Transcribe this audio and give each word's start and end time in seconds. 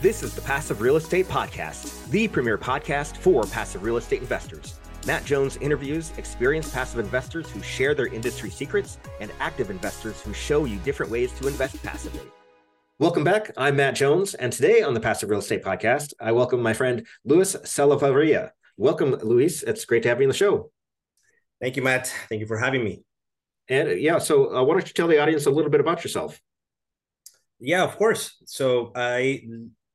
This 0.00 0.22
is 0.22 0.34
the 0.34 0.40
Passive 0.40 0.80
Real 0.80 0.96
Estate 0.96 1.28
Podcast, 1.28 2.08
the 2.08 2.26
premier 2.26 2.56
podcast 2.56 3.18
for 3.18 3.42
passive 3.42 3.82
real 3.82 3.98
estate 3.98 4.22
investors. 4.22 4.80
Matt 5.06 5.26
Jones 5.26 5.58
interviews 5.58 6.14
experienced 6.16 6.72
passive 6.72 7.00
investors 7.00 7.50
who 7.50 7.60
share 7.60 7.94
their 7.94 8.06
industry 8.06 8.48
secrets 8.48 8.96
and 9.20 9.30
active 9.40 9.68
investors 9.68 10.22
who 10.22 10.32
show 10.32 10.64
you 10.64 10.78
different 10.78 11.12
ways 11.12 11.32
to 11.32 11.48
invest 11.48 11.82
passively. 11.82 12.22
Welcome 12.98 13.24
back. 13.24 13.50
I'm 13.58 13.76
Matt 13.76 13.94
Jones, 13.94 14.32
and 14.32 14.50
today 14.50 14.80
on 14.80 14.94
the 14.94 15.00
Passive 15.00 15.28
Real 15.28 15.40
Estate 15.40 15.62
Podcast, 15.62 16.14
I 16.18 16.32
welcome 16.32 16.62
my 16.62 16.72
friend 16.72 17.06
Luis 17.26 17.54
Salavarria. 17.56 18.52
Welcome, 18.78 19.16
Luis. 19.16 19.62
It's 19.62 19.84
great 19.84 20.02
to 20.04 20.08
have 20.08 20.18
you 20.18 20.24
on 20.24 20.28
the 20.28 20.34
show. 20.34 20.70
Thank 21.60 21.76
you, 21.76 21.82
Matt. 21.82 22.10
Thank 22.30 22.40
you 22.40 22.46
for 22.46 22.56
having 22.56 22.82
me. 22.82 23.02
And 23.68 23.90
uh, 23.90 23.92
yeah, 23.92 24.16
so 24.16 24.56
uh, 24.56 24.64
why 24.64 24.76
don't 24.76 24.88
you 24.88 24.94
tell 24.94 25.08
the 25.08 25.20
audience 25.20 25.44
a 25.44 25.50
little 25.50 25.70
bit 25.70 25.82
about 25.82 26.02
yourself? 26.02 26.40
Yeah, 27.58 27.84
of 27.84 27.98
course. 27.98 28.42
So 28.46 28.92
I 28.96 29.42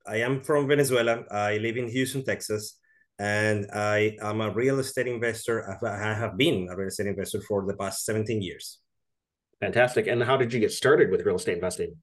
I 0.08 0.18
am 0.18 0.42
from 0.42 0.68
Venezuela. 0.68 1.24
I 1.32 1.57
live 1.57 1.78
in 1.78 1.88
Houston, 1.88 2.24
Texas, 2.24 2.78
and 3.18 3.68
I 3.74 4.18
am 4.21 4.42
a 4.42 4.52
real 4.52 4.79
estate 4.79 5.07
investor. 5.07 5.78
I 5.84 6.14
have 6.14 6.38
been 6.38 6.68
a 6.70 6.75
real 6.75 6.88
estate 6.88 7.07
investor 7.07 7.42
for 7.42 7.66
the 7.66 7.75
past 7.75 8.06
17 8.06 8.42
years. 8.42 8.79
Fantastic. 9.60 10.07
And 10.07 10.21
how 10.21 10.38
did 10.38 10.54
you 10.54 10.60
get 10.60 10.71
started 10.71 11.10
with 11.10 11.26
real 11.26 11.38
estate 11.38 11.56
investing? 11.56 11.96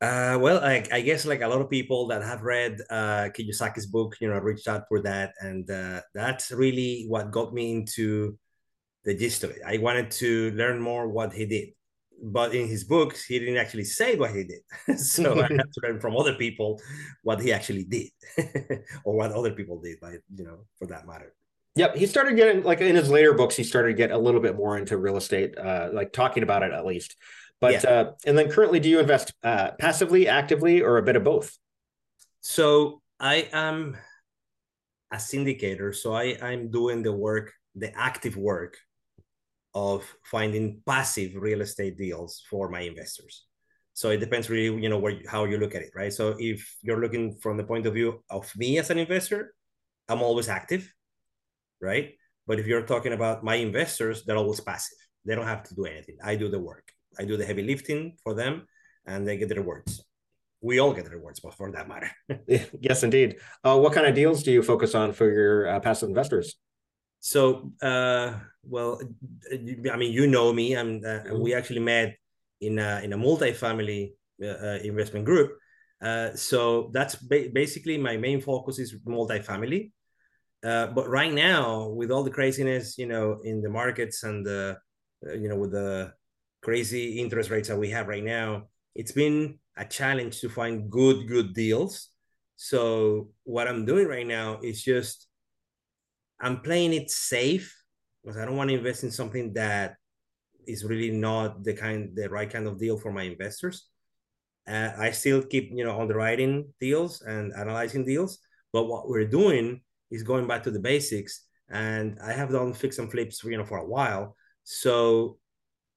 Uh, 0.00 0.36
well, 0.40 0.62
I, 0.62 0.84
I, 0.92 1.00
guess 1.00 1.24
like 1.24 1.40
a 1.40 1.48
lot 1.48 1.60
of 1.60 1.70
people 1.70 2.08
that 2.08 2.22
have 2.22 2.42
read 2.42 2.78
uh, 2.90 3.30
Kiyosaki's 3.32 3.86
book, 3.86 4.16
you 4.20 4.28
know, 4.28 4.38
reached 4.38 4.68
out 4.68 4.82
for 4.88 5.00
that, 5.02 5.32
and 5.40 5.70
uh, 5.70 6.00
that's 6.14 6.50
really 6.50 7.06
what 7.08 7.30
got 7.30 7.54
me 7.54 7.72
into 7.72 8.36
the 9.04 9.14
gist 9.14 9.44
of 9.44 9.50
it. 9.50 9.60
I 9.64 9.78
wanted 9.78 10.10
to 10.10 10.50
learn 10.50 10.80
more 10.80 11.08
what 11.08 11.32
he 11.32 11.46
did, 11.46 11.68
but 12.24 12.54
in 12.54 12.66
his 12.66 12.84
books, 12.84 13.24
he 13.24 13.38
didn't 13.38 13.58
actually 13.58 13.84
say 13.84 14.16
what 14.16 14.34
he 14.34 14.44
did. 14.44 14.98
so 14.98 15.38
I 15.38 15.42
had 15.42 15.72
to 15.72 15.80
learn 15.82 16.00
from 16.00 16.16
other 16.16 16.34
people 16.34 16.80
what 17.22 17.40
he 17.40 17.52
actually 17.52 17.84
did, 17.84 18.08
or 19.04 19.14
what 19.14 19.30
other 19.30 19.52
people 19.52 19.78
did, 19.80 20.00
by 20.00 20.12
you 20.34 20.44
know, 20.44 20.64
for 20.78 20.86
that 20.86 21.06
matter. 21.06 21.34
Yep, 21.76 21.96
he 21.96 22.06
started 22.06 22.36
getting 22.36 22.62
like 22.62 22.80
in 22.80 22.96
his 22.96 23.10
later 23.10 23.34
books, 23.34 23.56
he 23.56 23.64
started 23.64 23.88
to 23.88 23.94
get 23.94 24.10
a 24.10 24.18
little 24.18 24.40
bit 24.40 24.56
more 24.56 24.78
into 24.78 24.96
real 24.96 25.18
estate, 25.18 25.58
uh, 25.58 25.90
like 25.92 26.12
talking 26.12 26.42
about 26.42 26.62
it 26.62 26.72
at 26.72 26.86
least. 26.86 27.16
But 27.60 27.84
yeah. 27.84 27.90
uh, 27.90 28.12
and 28.26 28.38
then 28.38 28.48
currently, 28.48 28.80
do 28.80 28.88
you 28.88 29.00
invest 29.00 29.34
uh, 29.42 29.72
passively, 29.78 30.26
actively, 30.26 30.80
or 30.80 30.96
a 30.96 31.02
bit 31.02 31.16
of 31.16 31.24
both? 31.24 31.56
So 32.40 33.02
I 33.20 33.48
am 33.52 33.96
a 35.12 35.16
syndicator. 35.16 35.94
So 35.94 36.14
I 36.14 36.38
I'm 36.40 36.70
doing 36.70 37.02
the 37.02 37.12
work, 37.12 37.52
the 37.74 37.94
active 37.94 38.36
work 38.36 38.78
of 39.74 40.04
finding 40.22 40.80
passive 40.86 41.34
real 41.34 41.60
estate 41.60 41.98
deals 41.98 42.42
for 42.48 42.68
my 42.68 42.80
investors. 42.80 43.44
So 43.92 44.10
it 44.10 44.18
depends 44.18 44.50
really, 44.50 44.82
you 44.82 44.88
know, 44.88 44.98
where 44.98 45.20
how 45.28 45.44
you 45.44 45.58
look 45.58 45.74
at 45.74 45.82
it, 45.82 45.90
right? 45.94 46.12
So 46.12 46.34
if 46.38 46.76
you're 46.82 47.00
looking 47.00 47.36
from 47.40 47.56
the 47.56 47.64
point 47.64 47.86
of 47.86 47.94
view 47.94 48.22
of 48.30 48.50
me 48.56 48.78
as 48.78 48.90
an 48.90 48.98
investor, 48.98 49.54
I'm 50.08 50.22
always 50.22 50.48
active, 50.48 50.92
right? 51.80 52.12
But 52.46 52.58
if 52.58 52.66
you're 52.66 52.82
talking 52.82 53.12
about 53.12 53.44
my 53.44 53.54
investors, 53.54 54.24
they're 54.24 54.36
always 54.36 54.60
passive. 54.60 54.98
They 55.24 55.34
don't 55.34 55.46
have 55.46 55.62
to 55.64 55.74
do 55.74 55.86
anything. 55.86 56.18
I 56.22 56.36
do 56.36 56.48
the 56.48 56.60
work. 56.60 56.92
I 57.18 57.24
do 57.24 57.36
the 57.36 57.44
heavy 57.44 57.62
lifting 57.62 58.16
for 58.22 58.34
them, 58.34 58.66
and 59.06 59.26
they 59.26 59.36
get 59.36 59.48
the 59.48 59.54
rewards. 59.54 60.04
We 60.60 60.80
all 60.80 60.92
get 60.92 61.04
the 61.04 61.10
rewards, 61.10 61.40
but 61.40 61.54
for 61.54 61.70
that 61.72 61.88
matter. 61.88 62.10
yes, 62.80 63.02
indeed. 63.02 63.36
Uh, 63.62 63.78
what 63.78 63.92
kind 63.92 64.06
of 64.06 64.14
deals 64.14 64.42
do 64.42 64.50
you 64.50 64.62
focus 64.62 64.94
on 64.94 65.12
for 65.12 65.30
your 65.30 65.68
uh, 65.68 65.80
passive 65.80 66.08
investors? 66.08 66.56
So, 67.24 67.72
uh, 67.80 68.34
well, 68.64 69.00
I 69.50 69.96
mean, 69.96 70.12
you 70.12 70.26
know 70.26 70.52
me, 70.52 70.74
and 70.74 71.02
uh, 71.02 71.08
mm-hmm. 71.08 71.40
we 71.40 71.54
actually 71.54 71.80
met 71.80 72.16
in 72.60 72.78
a 72.78 73.00
in 73.02 73.14
a 73.14 73.16
multifamily 73.16 74.12
uh, 74.42 74.46
uh, 74.46 74.78
investment 74.84 75.24
group. 75.24 75.56
so 76.34 76.90
that's 76.92 77.14
ba- 77.14 77.48
basically 77.50 77.96
my 77.96 78.18
main 78.18 78.42
focus 78.42 78.78
is 78.78 78.94
multifamily. 79.06 79.90
but 80.62 81.08
right 81.08 81.32
now, 81.32 81.88
with 81.88 82.10
all 82.10 82.24
the 82.24 82.36
craziness, 82.38 82.98
you 82.98 83.06
know, 83.06 83.40
in 83.42 83.62
the 83.62 83.70
markets 83.70 84.22
and 84.22 84.44
the, 84.44 84.76
you 85.22 85.48
know, 85.48 85.56
with 85.56 85.72
the 85.72 86.12
crazy 86.60 87.18
interest 87.22 87.48
rates 87.48 87.68
that 87.68 87.78
we 87.78 87.88
have 87.88 88.06
right 88.06 88.24
now, 88.38 88.68
it's 88.94 89.12
been 89.12 89.58
a 89.78 89.86
challenge 89.86 90.40
to 90.42 90.50
find 90.50 90.90
good, 90.90 91.26
good 91.26 91.54
deals. 91.54 92.10
So 92.56 93.30
what 93.44 93.66
I'm 93.66 93.86
doing 93.86 94.08
right 94.08 94.26
now 94.26 94.60
is 94.60 94.84
just 94.84 95.26
I'm 96.40 96.60
playing 96.60 96.92
it 96.92 97.10
safe 97.10 97.74
because 98.22 98.36
I 98.36 98.44
don't 98.44 98.56
want 98.56 98.70
to 98.70 98.76
invest 98.76 99.04
in 99.04 99.10
something 99.10 99.52
that 99.54 99.96
is 100.66 100.84
really 100.84 101.10
not 101.10 101.62
the 101.62 101.74
kind, 101.74 102.10
the 102.14 102.28
right 102.28 102.50
kind 102.50 102.66
of 102.66 102.78
deal 102.78 102.98
for 102.98 103.12
my 103.12 103.22
investors. 103.22 103.88
Uh, 104.66 104.90
I 104.96 105.10
still 105.10 105.42
keep, 105.42 105.70
you 105.74 105.84
know, 105.84 106.00
underwriting 106.00 106.72
deals 106.80 107.20
and 107.20 107.52
analyzing 107.52 108.04
deals, 108.04 108.38
but 108.72 108.84
what 108.84 109.08
we're 109.08 109.26
doing 109.26 109.82
is 110.10 110.22
going 110.22 110.46
back 110.46 110.62
to 110.62 110.70
the 110.70 110.80
basics. 110.80 111.46
And 111.68 112.18
I 112.22 112.32
have 112.32 112.50
done 112.50 112.72
fix 112.72 112.98
and 112.98 113.10
flips, 113.10 113.44
you 113.44 113.58
know, 113.58 113.64
for 113.64 113.78
a 113.78 113.86
while. 113.86 114.36
So 114.64 115.38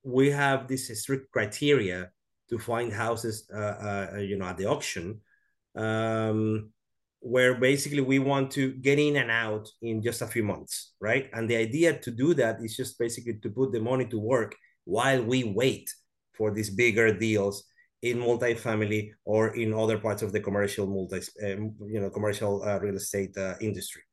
we 0.03 0.31
have 0.31 0.68
this 0.68 0.88
strict 1.02 1.31
criteria 1.31 2.12
to 2.50 2.59
find 2.59 2.92
houses, 2.92 3.50
uh, 3.53 3.58
uh, 4.14 4.18
you 4.20 4.38
know, 4.38 4.46
at 4.46 4.58
the 4.58 4.66
auction, 4.66 5.22
um, 5.76 6.72
where 7.19 7.55
basically 7.55 8.01
we 8.01 8.19
want 8.19 8.51
to 8.51 8.73
get 8.73 9.00
in 9.00 9.17
and 9.17 9.31
out 9.31 9.67
in 9.81 10.01
just 10.01 10.22
a 10.22 10.28
few 10.28 10.44
months, 10.44 10.94
right? 11.01 11.29
And 11.33 11.50
the 11.50 11.57
idea 11.57 11.97
to 12.00 12.11
do 12.11 12.33
that 12.35 12.57
is 12.61 12.75
just 12.75 13.00
basically 13.00 13.35
to 13.41 13.50
put 13.50 13.72
the 13.72 13.79
money 13.79 14.05
to 14.05 14.19
work 14.19 14.55
while 14.85 15.23
we 15.23 15.44
wait 15.44 15.89
for 16.38 16.51
these 16.51 16.69
bigger 16.69 17.13
deals 17.13 17.63
in 18.01 18.19
multifamily 18.19 19.09
or 19.25 19.55
in 19.55 19.73
other 19.73 19.97
parts 19.97 20.22
of 20.22 20.31
the 20.31 20.39
commercial 20.39 20.85
multi, 20.85 21.17
uh, 21.44 21.47
you 21.88 22.00
know, 22.00 22.09
commercial 22.09 22.63
uh, 22.63 22.79
real 22.79 22.95
estate 22.95 23.35
uh, 23.38 23.55
industry. 23.59 24.03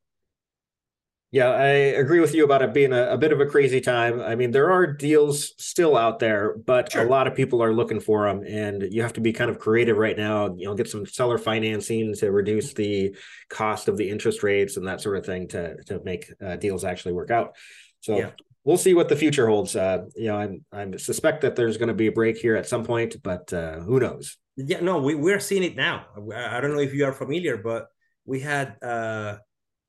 Yeah, 1.35 1.49
I 1.49 1.71
agree 1.99 2.21
with 2.21 2.33
you 2.33 2.45
about 2.45 2.63
it 2.63 2.73
being 2.73 2.93
a, 2.93 3.09
a, 3.09 3.19
bit 3.19 3.33
of 3.33 3.41
a 3.41 3.47
crazy 3.47 3.81
time. 3.81 4.21
I 4.21 4.37
mean, 4.37 4.53
there 4.53 4.71
are 4.71 4.87
deals 4.87 5.53
still 5.59 5.97
out 5.97 6.21
there, 6.21 6.57
but 6.57 6.93
sure. 6.93 7.05
a 7.05 7.11
lot 7.11 7.27
of 7.27 7.35
people 7.35 7.61
are 7.61 7.75
looking 7.75 7.99
for 7.99 8.29
them, 8.29 8.45
and 8.47 8.85
you 8.89 9.03
have 9.03 9.15
to 9.15 9.21
be 9.21 9.33
kind 9.33 9.51
of 9.51 9.59
creative 9.59 9.97
right 9.97 10.17
now. 10.17 10.55
You 10.57 10.69
know, 10.69 10.77
get 10.77 10.89
some 10.89 11.05
seller 11.05 11.37
financing 11.37 12.15
to 12.19 12.31
reduce 12.31 12.73
the 12.73 13.17
cost 13.49 13.89
of 13.89 13.97
the 13.97 14.09
interest 14.09 14.45
rates 14.45 14.77
and 14.77 14.87
that 14.87 15.01
sort 15.01 15.17
of 15.17 15.27
thing 15.27 15.49
to 15.49 15.75
to 15.87 16.01
make 16.05 16.33
uh, 16.41 16.55
deals 16.55 16.85
actually 16.85 17.15
work 17.15 17.33
out. 17.33 17.57
So 17.99 18.17
yeah. 18.17 18.31
we'll 18.63 18.77
see 18.77 18.95
what 18.95 19.09
the 19.09 19.17
future 19.17 19.49
holds. 19.49 19.75
Uh, 19.75 20.05
you 20.15 20.29
know, 20.29 20.37
I'm 20.37 20.65
I 20.73 20.97
suspect 20.99 21.41
that 21.41 21.57
there's 21.57 21.79
going 21.79 21.89
to 21.89 21.95
be 21.95 22.07
a 22.07 22.13
break 22.13 22.39
here 22.39 22.55
at 22.55 22.69
some 22.69 22.85
point, 22.85 23.17
but 23.25 23.53
uh, 23.53 23.81
who 23.81 23.99
knows? 23.99 24.39
Yeah, 24.57 24.79
no, 24.83 24.99
we 24.99 25.17
we're 25.17 25.41
seeing 25.41 25.65
it 25.65 25.75
now. 25.75 26.07
I 26.33 26.61
don't 26.61 26.75
know 26.75 26.81
if 26.81 26.95
you 26.95 27.07
are 27.07 27.13
familiar, 27.13 27.57
but 27.57 27.89
we 28.25 28.39
had 28.39 28.77
uh, 28.81 29.39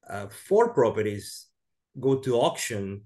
uh, 0.10 0.28
four 0.28 0.74
properties 0.74 1.48
go 2.00 2.20
to 2.20 2.36
auction 2.36 3.02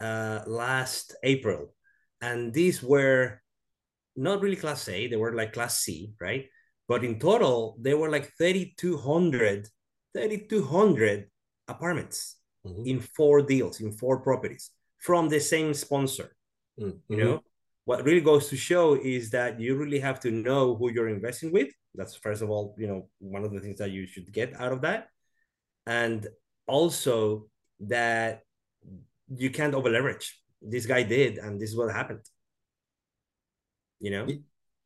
uh, 0.00 0.40
last 0.46 1.14
April, 1.22 1.74
and 2.20 2.52
these 2.52 2.82
were 2.82 3.40
not 4.16 4.40
really 4.40 4.56
Class 4.56 4.88
A; 4.88 5.06
they 5.08 5.16
were 5.16 5.34
like 5.34 5.52
Class 5.52 5.80
C, 5.80 6.12
right? 6.20 6.46
But 6.88 7.04
in 7.04 7.18
total, 7.18 7.76
they 7.80 7.94
were 7.94 8.10
like 8.10 8.32
3,200, 8.36 9.68
3,200 10.12 11.30
apartments 11.68 12.36
mm-hmm. 12.66 12.86
in 12.86 13.00
four 13.00 13.42
deals, 13.42 13.80
in 13.80 13.92
four 13.92 14.20
properties 14.20 14.70
from 14.98 15.28
the 15.28 15.40
same 15.40 15.72
sponsor. 15.74 16.34
Mm-hmm. 16.80 17.12
You 17.12 17.24
know, 17.24 17.42
what 17.84 18.04
really 18.04 18.20
goes 18.20 18.48
to 18.48 18.56
show 18.56 18.94
is 18.94 19.30
that 19.30 19.60
you 19.60 19.76
really 19.76 20.00
have 20.00 20.20
to 20.20 20.30
know 20.30 20.74
who 20.74 20.90
you're 20.90 21.08
investing 21.08 21.52
with. 21.52 21.68
That's 21.94 22.14
first 22.14 22.42
of 22.42 22.50
all, 22.50 22.74
you 22.78 22.86
know, 22.86 23.08
one 23.18 23.44
of 23.44 23.52
the 23.52 23.60
things 23.60 23.78
that 23.78 23.90
you 23.90 24.06
should 24.06 24.32
get 24.32 24.58
out 24.60 24.72
of 24.72 24.80
that 24.82 25.08
and 25.90 26.28
also 26.68 27.48
that 27.80 28.42
you 29.36 29.50
can't 29.50 29.74
over 29.74 29.90
leverage. 29.90 30.40
This 30.62 30.86
guy 30.86 31.02
did, 31.02 31.38
and 31.38 31.60
this 31.60 31.70
is 31.70 31.76
what 31.76 31.92
happened. 31.92 32.24
You 33.98 34.10
know. 34.12 34.28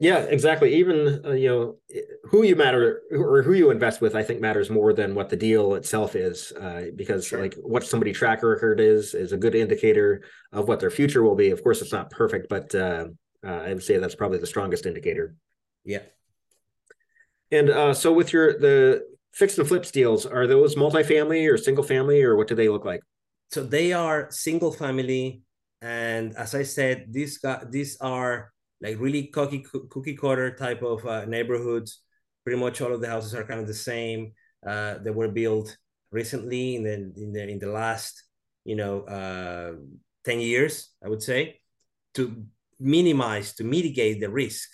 Yeah, 0.00 0.20
exactly. 0.20 0.74
Even 0.76 1.22
uh, 1.24 1.32
you 1.32 1.48
know 1.48 1.76
who 2.24 2.42
you 2.42 2.56
matter 2.56 3.02
or 3.12 3.42
who 3.42 3.52
you 3.52 3.70
invest 3.70 4.00
with, 4.00 4.16
I 4.16 4.22
think 4.22 4.40
matters 4.40 4.70
more 4.70 4.92
than 4.92 5.14
what 5.14 5.28
the 5.28 5.36
deal 5.36 5.74
itself 5.74 6.16
is, 6.16 6.52
uh, 6.52 6.86
because 6.96 7.26
sure. 7.26 7.42
like 7.42 7.54
what 7.54 7.84
somebody 7.84 8.12
track 8.12 8.42
record 8.42 8.80
is 8.80 9.14
is 9.14 9.32
a 9.32 9.36
good 9.36 9.54
indicator 9.54 10.22
of 10.52 10.68
what 10.68 10.80
their 10.80 10.90
future 10.90 11.22
will 11.22 11.36
be. 11.36 11.50
Of 11.50 11.62
course, 11.62 11.82
it's 11.82 11.92
not 11.92 12.10
perfect, 12.10 12.48
but 12.48 12.74
uh, 12.74 13.06
uh 13.46 13.62
I 13.66 13.74
would 13.74 13.82
say 13.82 13.98
that's 13.98 14.16
probably 14.16 14.38
the 14.38 14.46
strongest 14.46 14.86
indicator. 14.86 15.36
Yeah. 15.84 16.02
And 17.52 17.70
uh, 17.70 17.94
so 17.94 18.12
with 18.12 18.32
your 18.32 18.58
the 18.58 19.13
fixed 19.34 19.58
and 19.58 19.68
flips 19.68 19.90
deals. 19.90 20.26
Are 20.26 20.46
those 20.46 20.76
multifamily 20.76 21.50
or 21.50 21.56
single 21.58 21.84
family 21.84 22.22
or 22.22 22.36
what 22.36 22.48
do 22.48 22.54
they 22.54 22.68
look 22.68 22.84
like? 22.84 23.00
So 23.50 23.62
they 23.62 23.92
are 23.92 24.28
single 24.30 24.72
family 24.72 25.42
and 25.82 26.34
as 26.36 26.54
i 26.54 26.62
said 26.62 27.04
these 27.10 27.36
got 27.36 27.70
these 27.70 27.98
are 28.00 28.50
like 28.80 28.98
really 28.98 29.24
cookie 29.26 29.66
cookie 29.90 30.16
cutter 30.16 30.54
type 30.54 30.82
of 30.82 31.04
uh, 31.06 31.24
neighborhoods. 31.26 32.00
Pretty 32.44 32.58
much 32.58 32.80
all 32.80 32.92
of 32.92 33.00
the 33.00 33.08
houses 33.08 33.34
are 33.34 33.44
kind 33.44 33.60
of 33.60 33.66
the 33.66 33.74
same 33.74 34.32
uh, 34.66 34.98
they 34.98 35.10
were 35.10 35.28
built 35.28 35.76
recently 36.10 36.76
in 36.76 36.82
the 36.84 36.94
in 37.16 37.32
the 37.32 37.48
in 37.48 37.58
the 37.58 37.70
last 37.70 38.22
you 38.64 38.76
know 38.76 39.02
uh, 39.02 39.72
10 40.24 40.40
years 40.40 40.90
i 41.04 41.08
would 41.08 41.22
say 41.22 41.60
to 42.14 42.44
minimize 42.78 43.54
to 43.54 43.64
mitigate 43.64 44.20
the 44.20 44.30
risk 44.30 44.68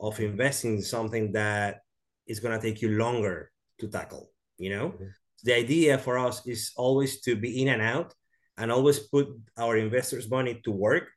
of 0.00 0.18
investing 0.20 0.76
in 0.76 0.82
something 0.82 1.32
that 1.32 1.80
is 2.26 2.40
going 2.40 2.58
to 2.58 2.64
take 2.64 2.80
you 2.80 2.90
longer 2.90 3.50
to 3.80 3.88
tackle. 3.88 4.30
You 4.58 4.70
know, 4.70 4.88
mm-hmm. 4.90 5.08
the 5.42 5.54
idea 5.54 5.98
for 5.98 6.18
us 6.18 6.46
is 6.46 6.72
always 6.76 7.20
to 7.22 7.36
be 7.36 7.62
in 7.62 7.68
and 7.68 7.82
out 7.82 8.14
and 8.56 8.70
always 8.70 8.98
put 9.00 9.28
our 9.58 9.76
investors' 9.76 10.30
money 10.30 10.60
to 10.64 10.70
work. 10.70 11.10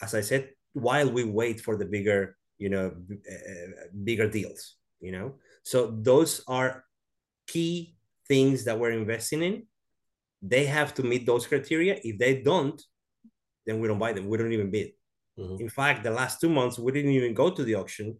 As 0.00 0.14
I 0.14 0.20
said, 0.20 0.50
while 0.72 1.10
we 1.10 1.24
wait 1.24 1.60
for 1.60 1.76
the 1.76 1.84
bigger, 1.84 2.36
you 2.58 2.68
know, 2.68 2.92
uh, 3.10 3.70
bigger 4.04 4.28
deals. 4.28 4.76
You 5.00 5.12
know, 5.12 5.34
so 5.64 5.98
those 6.02 6.42
are 6.48 6.84
key 7.46 7.96
things 8.26 8.64
that 8.64 8.78
we're 8.78 8.92
investing 8.92 9.42
in. 9.42 9.66
They 10.40 10.64
have 10.66 10.94
to 10.94 11.02
meet 11.02 11.26
those 11.26 11.46
criteria. 11.46 11.98
If 12.02 12.18
they 12.18 12.42
don't, 12.42 12.80
then 13.66 13.80
we 13.80 13.88
don't 13.88 13.98
buy 13.98 14.12
them. 14.12 14.28
We 14.28 14.38
don't 14.38 14.52
even 14.52 14.70
bid. 14.70 14.92
Mm-hmm. 15.38 15.60
In 15.60 15.68
fact, 15.68 16.04
the 16.04 16.10
last 16.10 16.40
two 16.40 16.48
months 16.48 16.78
we 16.78 16.92
didn't 16.92 17.10
even 17.10 17.34
go 17.34 17.50
to 17.50 17.64
the 17.64 17.74
auction 17.74 18.16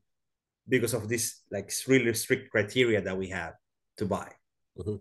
because 0.69 0.95
of 0.95 1.09
this 1.09 1.43
like 1.51 1.71
really 1.87 2.13
strict 2.15 2.51
criteria 2.51 3.01
that 3.01 3.17
we 3.17 3.29
have 3.29 3.55
to 3.99 4.07
buy. 4.07 4.31
Mm-hmm. 4.79 4.97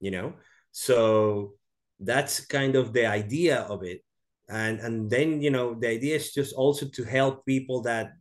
You 0.00 0.10
know, 0.10 0.34
so 0.70 1.54
that's 1.98 2.46
kind 2.46 2.76
of 2.76 2.92
the 2.92 3.06
idea 3.06 3.62
of 3.62 3.82
it, 3.82 4.02
and 4.48 4.80
and 4.80 5.10
then 5.10 5.42
you 5.42 5.50
know 5.50 5.74
the 5.74 5.88
idea 5.88 6.16
is 6.16 6.32
just 6.32 6.54
also 6.54 6.86
to 6.86 7.04
help 7.04 7.44
people 7.44 7.82
that 7.82 8.12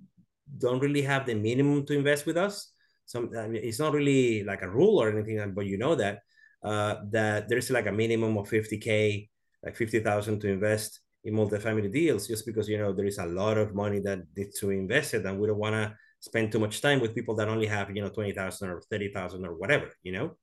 don't 0.58 0.80
really 0.80 1.02
have 1.04 1.26
the 1.26 1.36
minimum 1.36 1.86
to 1.86 1.94
invest 1.94 2.26
with 2.26 2.38
us. 2.38 2.74
Some 3.06 3.32
I 3.38 3.48
mean, 3.48 3.62
it's 3.64 3.80
not 3.80 3.94
really 3.94 4.44
like 4.44 4.64
a 4.64 4.70
rule 4.70 5.02
or 5.02 5.10
anything, 5.10 5.54
but 5.54 5.66
you 5.66 5.78
know 5.78 5.96
that 5.96 6.20
uh, 6.64 6.96
that 7.12 7.48
there's 7.48 7.70
like 7.70 7.88
a 7.88 7.92
minimum 7.92 8.38
of 8.38 8.50
50k, 8.50 9.30
like 9.64 9.76
50,000 9.76 10.40
to 10.40 10.50
invest 10.50 11.00
in 11.24 11.34
multifamily 11.34 11.92
deals 11.92 12.28
just 12.28 12.46
because 12.46 12.68
you 12.70 12.78
know 12.78 12.94
there 12.94 13.06
is 13.06 13.18
a 13.18 13.26
lot 13.26 13.58
of 13.58 13.76
money 13.76 14.00
that 14.00 14.20
needs 14.36 14.60
to 14.60 14.72
invest 14.72 15.14
it 15.14 15.26
and 15.26 15.40
we 15.40 15.48
don't 15.48 15.58
want 15.58 15.76
to 15.76 15.94
spend 16.20 16.52
too 16.52 16.60
much 16.60 16.82
time 16.82 17.00
with 17.00 17.16
people 17.16 17.36
that 17.36 17.48
only 17.48 17.68
have 17.68 17.96
you 17.96 18.02
know 18.02 18.10
20,000 18.10 18.70
or 18.70 18.82
30,000 18.82 19.46
or 19.46 19.56
whatever 19.56 19.92
you 20.04 20.12
know? 20.12 20.38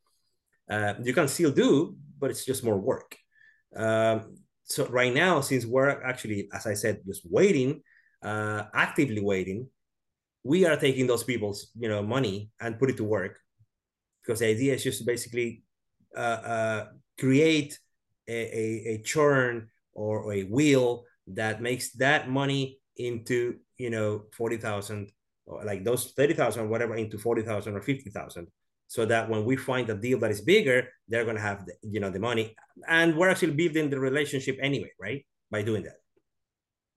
Uh, 0.71 0.95
you 1.03 1.13
can 1.13 1.29
still 1.29 1.53
do 1.53 1.97
but 2.19 2.31
it's 2.31 2.45
just 2.45 2.65
more 2.65 2.79
work. 2.79 3.17
Um, 3.77 4.37
so 4.65 4.87
right 4.87 5.13
now 5.13 5.41
since 5.41 5.67
we're 5.67 6.03
actually 6.03 6.49
as 6.55 6.67
i 6.67 6.73
said 6.73 7.03
just 7.07 7.23
waiting 7.29 7.83
uh, 8.23 8.63
actively 8.73 9.21
waiting 9.21 9.69
we 10.45 10.67
are 10.67 10.77
taking 10.77 11.07
those 11.07 11.25
people's 11.25 11.69
you 11.77 11.89
know 11.89 12.03
money 12.03 12.51
and 12.61 12.79
put 12.79 12.91
it 12.91 12.99
to 12.99 13.05
work. 13.05 13.41
Because 14.23 14.41
the 14.41 14.47
idea 14.47 14.75
is 14.75 14.85
just 14.85 15.01
to 15.01 15.05
basically 15.05 15.65
uh, 16.17 16.21
uh 16.21 16.87
create 17.19 17.79
a, 18.29 18.33
a, 18.33 18.95
a 18.95 19.03
churn 19.03 19.69
or 19.93 20.33
a 20.33 20.43
wheel 20.45 21.05
that 21.27 21.61
makes 21.61 21.93
that 21.93 22.29
money 22.29 22.79
into 22.97 23.57
you 23.79 23.91
know 23.91 24.25
40,000 24.37 25.11
or 25.11 25.24
like 25.47 25.85
those 25.85 26.13
30,000 26.13 26.69
whatever 26.69 26.95
into 26.97 27.19
40,000 27.19 27.77
or 27.77 27.83
50,000 27.83 28.47
so 28.87 29.05
that 29.07 29.29
when 29.29 29.45
we 29.45 29.57
find 29.57 29.89
a 29.91 29.95
deal 29.95 30.19
that 30.19 30.31
is 30.31 30.41
bigger 30.41 30.89
they're 31.09 31.25
going 31.25 31.37
to 31.37 31.43
have 31.43 31.67
the, 31.67 31.75
you 31.83 32.01
know 32.01 32.11
the 32.11 32.19
money. 32.19 32.55
And 32.89 33.17
we're 33.17 33.29
actually 33.29 33.55
building 33.55 33.91
the 33.91 34.01
relationship 34.01 34.59
anyway 34.61 34.91
right? 35.01 35.25
By 35.51 35.63
doing 35.63 35.85
that 35.85 35.97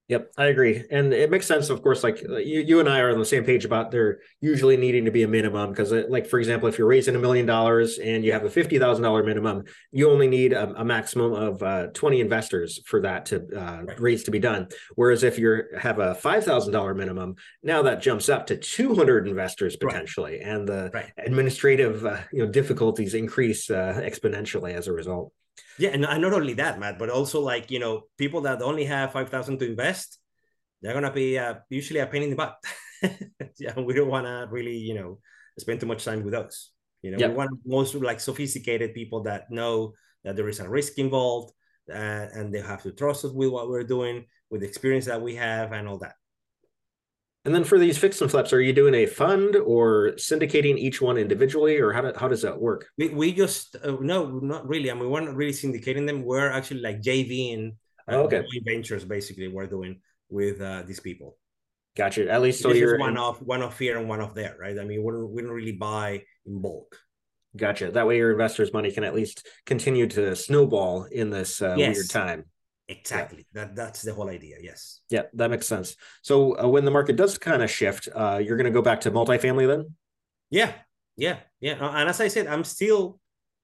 Yep, 0.10 0.32
I 0.38 0.46
agree, 0.46 0.86
and 0.90 1.14
it 1.14 1.30
makes 1.30 1.46
sense. 1.46 1.70
Of 1.70 1.82
course, 1.82 2.02
like 2.02 2.24
uh, 2.30 2.38
you, 2.38 2.62
you 2.62 2.80
and 2.80 2.88
I 2.88 3.02
are 3.02 3.12
on 3.12 3.20
the 3.20 3.26
same 3.26 3.44
page 3.44 3.66
about 3.66 3.92
there 3.92 4.20
usually 4.40 4.78
needing 4.78 5.04
to 5.04 5.12
be 5.12 5.24
a 5.24 5.28
minimum 5.28 5.72
because, 5.72 5.92
uh, 5.92 6.04
like 6.08 6.28
for 6.28 6.40
example, 6.40 6.70
if 6.70 6.78
you're 6.78 6.88
raising 6.88 7.14
a 7.16 7.20
million 7.20 7.46
dollars 7.46 7.98
and 7.98 8.24
you 8.24 8.32
have 8.32 8.46
a 8.46 8.50
fifty 8.50 8.80
thousand 8.80 9.04
dollar 9.04 9.22
minimum, 9.22 9.66
you 9.92 10.10
only 10.10 10.30
need 10.30 10.54
a, 10.54 10.80
a 10.80 10.86
maximum 10.86 11.34
of 11.34 11.62
uh, 11.62 11.88
twenty 11.88 12.22
investors 12.22 12.80
for 12.86 13.02
that 13.02 13.26
to 13.26 13.46
uh, 13.54 13.84
right. 13.84 14.00
raise 14.00 14.24
to 14.24 14.32
be 14.32 14.40
done. 14.40 14.70
Whereas 14.96 15.24
if 15.24 15.38
you 15.38 15.64
have 15.78 16.00
a 16.00 16.16
five 16.16 16.46
thousand 16.46 16.72
dollar 16.72 16.94
minimum, 16.94 17.36
now 17.62 17.82
that 17.82 18.02
jumps 18.02 18.30
up 18.30 18.48
to 18.48 18.56
two 18.56 18.96
hundred 18.96 19.28
investors 19.28 19.76
potentially, 19.76 20.40
right. 20.40 20.48
and 20.48 20.70
the 20.70 20.90
right. 20.94 21.12
administrative 21.18 22.06
uh, 22.06 22.20
you 22.32 22.46
know 22.46 22.50
difficulties 22.50 23.14
increase 23.14 23.70
uh, 23.70 24.00
exponentially 24.02 24.74
as 24.74 24.88
a 24.88 24.94
result. 24.94 25.34
Yeah, 25.78 25.90
and 25.90 26.02
not 26.02 26.34
only 26.34 26.54
that, 26.56 26.80
Matt, 26.80 27.00
but 27.00 27.10
also 27.10 27.42
like 27.42 27.72
you 27.72 27.80
know 27.80 28.04
people 28.18 28.42
that 28.42 28.62
only 28.62 28.86
have 28.86 29.14
five 29.14 29.30
thousand 29.30 29.60
to 29.60 29.68
invest, 29.68 30.20
they're 30.82 30.94
gonna 30.94 31.12
be 31.12 31.38
uh, 31.38 31.56
usually 31.70 32.00
a 32.00 32.08
pain 32.08 32.24
in 32.24 32.30
the 32.32 32.36
butt. 32.36 32.58
yeah, 33.60 33.80
we 33.80 33.94
don't 33.94 34.10
want 34.10 34.26
to 34.26 34.48
really 34.50 34.78
you 34.78 34.94
know 34.94 35.20
spend 35.60 35.80
too 35.80 35.86
much 35.86 36.04
time 36.06 36.24
with 36.24 36.34
those. 36.34 36.72
You 37.02 37.12
know, 37.12 37.18
yep. 37.20 37.32
we 37.32 37.38
want 37.38 37.52
most 37.66 37.96
like 37.96 38.20
sophisticated 38.20 38.94
people 38.94 39.24
that 39.24 39.52
know 39.52 39.94
that 40.24 40.36
there 40.36 40.50
is 40.50 40.60
a 40.60 40.70
risk 40.70 40.98
involved, 40.98 41.54
uh, 41.90 42.28
and 42.34 42.54
they 42.54 42.62
have 42.62 42.84
to 42.84 42.92
trust 42.92 43.26
us 43.26 43.32
with 43.32 43.50
what 43.50 43.70
we're 43.70 43.84
doing, 43.84 44.26
with 44.50 44.62
the 44.62 44.68
experience 44.68 45.06
that 45.06 45.22
we 45.22 45.36
have, 45.36 45.72
and 45.72 45.88
all 45.88 46.00
that. 46.00 46.16
And 47.48 47.56
then 47.56 47.64
for 47.64 47.80
these 47.80 47.98
fix 47.98 48.20
and 48.20 48.30
flips, 48.30 48.52
are 48.52 48.60
you 48.60 48.74
doing 48.74 48.94
a 48.94 49.06
fund 49.06 49.56
or 49.56 50.12
syndicating 50.18 50.78
each 50.78 51.02
one 51.02 51.18
individually, 51.18 51.78
or 51.78 51.94
how, 51.94 52.02
do, 52.02 52.12
how 52.14 52.28
does 52.28 52.42
that 52.42 52.60
work? 52.60 52.90
We, 52.98 53.08
we 53.08 53.32
just 53.32 53.78
uh, 53.82 53.96
no, 54.02 54.28
not 54.40 54.68
really. 54.68 54.92
I 54.92 54.94
mean, 54.94 55.10
we're 55.10 55.22
not 55.22 55.34
really 55.34 55.54
syndicating 55.54 56.06
them. 56.06 56.26
We're 56.26 56.52
actually 56.52 56.82
like 56.82 57.02
JVing 57.02 57.70
uh, 58.06 58.16
oh, 58.16 58.24
okay. 58.24 58.44
ventures, 58.66 59.06
basically. 59.06 59.48
We're 59.48 59.68
doing 59.68 60.02
with 60.28 60.60
uh, 60.60 60.84
these 60.86 61.00
people. 61.00 61.38
Gotcha. 61.96 62.30
At 62.30 62.42
least 62.42 62.62
so 62.62 62.68
this 62.68 62.80
you're 62.80 63.00
one 63.00 63.12
in... 63.12 63.18
off, 63.18 63.42
one 63.42 63.64
off 63.64 63.80
here 63.80 63.98
and 63.98 64.10
one 64.10 64.20
off 64.20 64.36
there, 64.36 64.58
right? 64.60 64.78
I 64.78 64.84
mean, 64.84 65.02
we 65.02 65.10
don't 65.14 65.32
we 65.32 65.42
don't 65.42 65.52
really 65.52 65.72
buy 65.72 66.24
in 66.46 66.62
bulk. 66.62 67.00
Gotcha. 67.56 67.92
That 67.92 68.08
way, 68.08 68.18
your 68.18 68.34
investors' 68.34 68.74
money 68.74 68.92
can 68.92 69.06
at 69.06 69.16
least 69.16 69.48
continue 69.66 70.08
to 70.08 70.36
snowball 70.36 71.06
in 71.06 71.30
this 71.30 71.62
uh, 71.62 71.76
yes. 71.78 71.96
weird 71.96 72.10
time. 72.10 72.44
Exactly. 72.90 73.46
Yeah. 73.54 73.66
That 73.66 73.76
that's 73.76 74.02
the 74.02 74.14
whole 74.14 74.30
idea. 74.30 74.58
Yes. 74.62 75.02
Yeah, 75.10 75.24
that 75.34 75.52
makes 75.52 75.68
sense. 75.68 75.96
So 76.22 76.58
uh, 76.58 76.68
when 76.68 76.86
the 76.86 76.92
market 76.92 77.18
does 77.18 77.38
kind 77.38 77.62
of 77.62 77.70
shift, 77.70 78.08
uh, 78.16 78.40
you're 78.42 78.56
going 78.56 78.72
to 78.72 78.72
go 78.72 78.82
back 78.82 79.02
to 79.02 79.12
multifamily 79.12 79.68
then. 79.68 79.96
Yeah, 80.50 80.72
yeah, 81.18 81.40
yeah. 81.60 81.74
Uh, 81.74 81.92
and 81.92 82.08
as 82.10 82.22
I 82.22 82.30
said, 82.30 82.48
I'm 82.48 82.64
still 82.64 83.20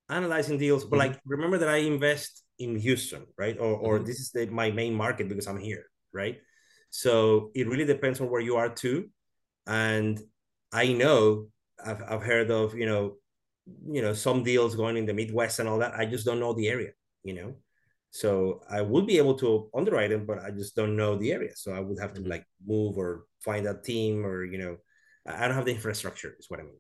analyzing 0.10 0.58
deals, 0.58 0.84
but 0.84 1.00
mm-hmm. 1.00 1.14
like 1.14 1.22
remember 1.26 1.58
that 1.60 1.70
I 1.70 1.78
invest 1.78 2.44
in 2.60 2.78
Houston, 2.78 3.26
right? 3.38 3.58
Or 3.58 3.74
or 3.74 3.96
mm-hmm. 3.96 4.06
this 4.06 4.20
is 4.20 4.32
the, 4.32 4.48
my 4.48 4.72
main 4.72 4.94
market 4.94 5.30
because 5.30 5.48
I'm 5.48 5.60
here, 5.60 5.86
right? 6.12 6.40
So 6.90 7.52
it 7.56 7.68
really 7.68 7.86
depends 7.86 8.20
on 8.20 8.30
where 8.30 8.42
you 8.42 8.58
are 8.58 8.70
too, 8.70 9.10
and 9.66 10.20
I 10.72 10.92
know 10.92 11.48
I've 11.84 12.04
I've 12.04 12.24
heard 12.24 12.52
of 12.52 12.76
you 12.76 12.86
know 12.86 13.16
you 13.88 14.02
know 14.02 14.14
some 14.14 14.44
deals 14.44 14.76
going 14.76 14.98
in 14.98 15.06
the 15.06 15.14
Midwest 15.14 15.60
and 15.60 15.70
all 15.70 15.80
that. 15.80 15.94
I 15.96 16.06
just 16.06 16.26
don't 16.26 16.42
know 16.42 16.54
the 16.54 16.68
area, 16.68 16.92
you 17.24 17.34
know. 17.34 17.56
So 18.14 18.62
I 18.70 18.82
would 18.82 19.08
be 19.08 19.18
able 19.18 19.34
to 19.40 19.72
underwrite 19.74 20.12
them, 20.12 20.28
but 20.28 20.38
I 20.38 20.52
just 20.52 20.76
don't 20.76 20.96
know 20.96 21.16
the 21.18 21.32
area. 21.32 21.56
So 21.56 21.74
I 21.74 21.80
would 21.80 22.00
have 22.00 22.14
to 22.14 22.22
mm-hmm. 22.22 22.30
like 22.30 22.46
move 22.64 22.96
or 22.96 23.26
find 23.44 23.66
a 23.66 23.82
team 23.82 24.24
or, 24.24 24.46
you 24.46 24.60
know, 24.60 24.78
I 25.26 25.48
don't 25.48 25.56
have 25.56 25.66
the 25.66 25.72
infrastructure 25.72 26.36
is 26.40 26.46
what 26.48 26.60
I 26.60 26.64
mean. 26.64 26.78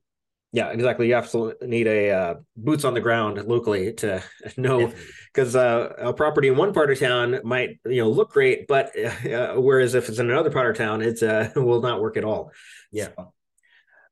Yeah, 0.51 0.69
exactly. 0.69 1.07
You 1.07 1.15
absolutely 1.15 1.67
need 1.67 1.87
a 1.87 2.11
uh, 2.11 2.33
boots 2.55 2.85
on 2.85 2.93
the 2.93 3.01
ground 3.01 3.43
locally 3.47 3.93
to 3.93 4.23
know 4.57 4.93
because 5.33 5.55
uh, 5.55 5.93
a 5.97 6.13
property 6.13 6.49
in 6.49 6.55
one 6.55 6.71
part 6.71 6.91
of 6.91 6.99
town 6.99 7.39
might 7.43 7.79
you 7.87 8.03
know 8.03 8.11
look 8.11 8.31
great, 8.31 8.67
but 8.67 8.95
uh, 9.25 9.55
whereas 9.55 9.95
if 9.95 10.09
it's 10.09 10.19
in 10.19 10.29
another 10.29 10.51
part 10.51 10.69
of 10.69 10.77
town, 10.77 11.01
it's 11.01 11.23
uh, 11.23 11.49
will 11.55 11.81
not 11.81 11.99
work 11.99 12.17
at 12.17 12.23
all. 12.23 12.51
Yeah. 12.91 13.09
So, 13.17 13.33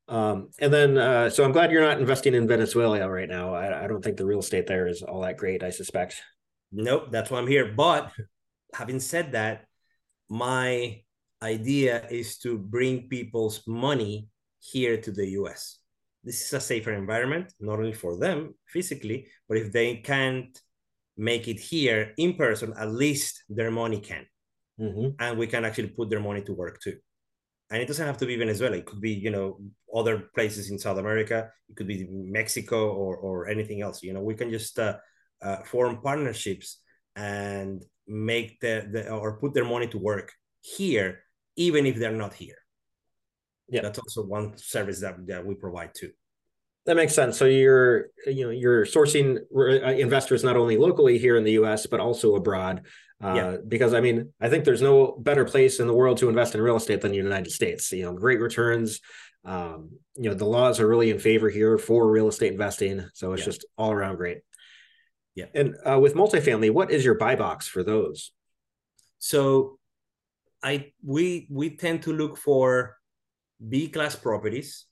um, 0.08 0.50
and 0.58 0.74
then 0.74 0.98
uh, 0.98 1.30
so 1.30 1.44
I'm 1.44 1.52
glad 1.52 1.70
you're 1.70 1.86
not 1.86 2.00
investing 2.00 2.34
in 2.34 2.48
Venezuela 2.48 3.08
right 3.08 3.28
now. 3.28 3.54
I, 3.54 3.84
I 3.84 3.86
don't 3.86 4.02
think 4.02 4.16
the 4.16 4.26
real 4.26 4.40
estate 4.40 4.66
there 4.66 4.88
is 4.88 5.02
all 5.02 5.20
that 5.20 5.36
great. 5.36 5.62
I 5.62 5.70
suspect. 5.70 6.20
Nope, 6.72 7.08
that's 7.10 7.30
why 7.30 7.38
I'm 7.38 7.46
here. 7.46 7.72
But 7.72 8.10
having 8.74 9.00
said 9.00 9.32
that, 9.32 9.66
my 10.28 11.02
idea 11.42 12.06
is 12.10 12.38
to 12.38 12.56
bring 12.56 13.08
people's 13.08 13.66
money 13.66 14.28
here 14.60 14.96
to 14.96 15.10
the 15.10 15.28
US. 15.40 15.78
This 16.24 16.40
is 16.46 16.52
a 16.52 16.60
safer 16.60 16.92
environment, 16.92 17.52
not 17.60 17.78
only 17.78 17.92
for 17.92 18.16
them 18.16 18.54
physically, 18.66 19.26
but 19.48 19.58
if 19.58 19.72
they 19.72 19.96
can't 19.96 20.58
make 21.16 21.48
it 21.48 21.58
here 21.58 22.14
in 22.16 22.34
person, 22.34 22.72
at 22.78 22.90
least 22.90 23.44
their 23.48 23.70
money 23.70 24.00
can. 24.00 24.24
Mm-hmm. 24.80 25.08
And 25.18 25.38
we 25.38 25.46
can 25.46 25.64
actually 25.64 25.88
put 25.88 26.08
their 26.08 26.20
money 26.20 26.42
to 26.42 26.54
work 26.54 26.80
too. 26.80 26.96
And 27.70 27.82
it 27.82 27.86
doesn't 27.86 28.06
have 28.06 28.18
to 28.18 28.26
be 28.26 28.36
Venezuela. 28.36 28.76
It 28.76 28.86
could 28.86 29.00
be, 29.00 29.12
you 29.12 29.30
know, 29.30 29.58
other 29.94 30.30
places 30.34 30.70
in 30.70 30.78
South 30.78 30.98
America. 30.98 31.50
It 31.68 31.76
could 31.76 31.88
be 31.88 32.06
Mexico 32.10 32.92
or, 32.92 33.16
or 33.16 33.48
anything 33.48 33.82
else. 33.82 34.02
You 34.02 34.12
know, 34.12 34.22
we 34.22 34.34
can 34.34 34.50
just 34.50 34.78
uh, 34.78 34.96
uh, 35.42 35.62
form 35.64 36.00
partnerships 36.00 36.78
and 37.16 37.84
make 38.06 38.60
the, 38.60 38.88
the 38.90 39.10
or 39.10 39.38
put 39.38 39.54
their 39.54 39.64
money 39.64 39.86
to 39.88 39.98
work 39.98 40.32
here, 40.60 41.20
even 41.56 41.86
if 41.86 41.96
they're 41.96 42.12
not 42.12 42.34
here. 42.34 42.58
Yeah, 43.68 43.82
that's 43.82 43.98
also 43.98 44.24
one 44.24 44.56
service 44.56 45.00
that, 45.00 45.26
that 45.26 45.46
we 45.46 45.54
provide 45.54 45.90
too. 45.94 46.10
That 46.84 46.96
makes 46.96 47.14
sense. 47.14 47.38
So 47.38 47.44
you're 47.44 48.08
you 48.26 48.44
know 48.44 48.50
you're 48.50 48.84
sourcing 48.84 49.38
uh, 49.56 49.92
investors 49.92 50.42
not 50.42 50.56
only 50.56 50.76
locally 50.76 51.16
here 51.18 51.36
in 51.36 51.44
the 51.44 51.52
U.S. 51.52 51.86
but 51.86 52.00
also 52.00 52.34
abroad. 52.34 52.82
Uh, 53.22 53.34
yeah. 53.34 53.56
Because 53.66 53.94
I 53.94 54.00
mean, 54.00 54.32
I 54.40 54.48
think 54.48 54.64
there's 54.64 54.82
no 54.82 55.16
better 55.18 55.44
place 55.44 55.78
in 55.78 55.86
the 55.86 55.94
world 55.94 56.18
to 56.18 56.28
invest 56.28 56.54
in 56.54 56.60
real 56.60 56.76
estate 56.76 57.00
than 57.00 57.12
the 57.12 57.16
United 57.18 57.52
States. 57.52 57.92
You 57.92 58.04
know, 58.04 58.12
great 58.14 58.40
returns. 58.40 59.00
Um, 59.44 59.90
you 60.16 60.28
know, 60.28 60.34
the 60.34 60.44
laws 60.44 60.80
are 60.80 60.88
really 60.88 61.10
in 61.10 61.18
favor 61.18 61.48
here 61.48 61.78
for 61.78 62.10
real 62.10 62.28
estate 62.28 62.52
investing, 62.52 63.08
so 63.14 63.32
it's 63.32 63.42
yeah. 63.42 63.46
just 63.46 63.64
all 63.78 63.92
around 63.92 64.16
great. 64.16 64.38
Yeah. 65.34 65.46
And 65.54 65.76
uh, 65.84 65.98
with 65.98 66.14
multifamily, 66.14 66.70
what 66.70 66.90
is 66.90 67.04
your 67.04 67.14
buy 67.14 67.36
box 67.36 67.66
for 67.66 67.82
those? 67.82 68.32
So 69.18 69.78
I 70.62 70.92
we 71.04 71.46
we 71.50 71.76
tend 71.76 72.02
to 72.02 72.12
look 72.12 72.36
for 72.36 72.96
B 73.58 73.88
class 73.88 74.14
properties, 74.16 74.86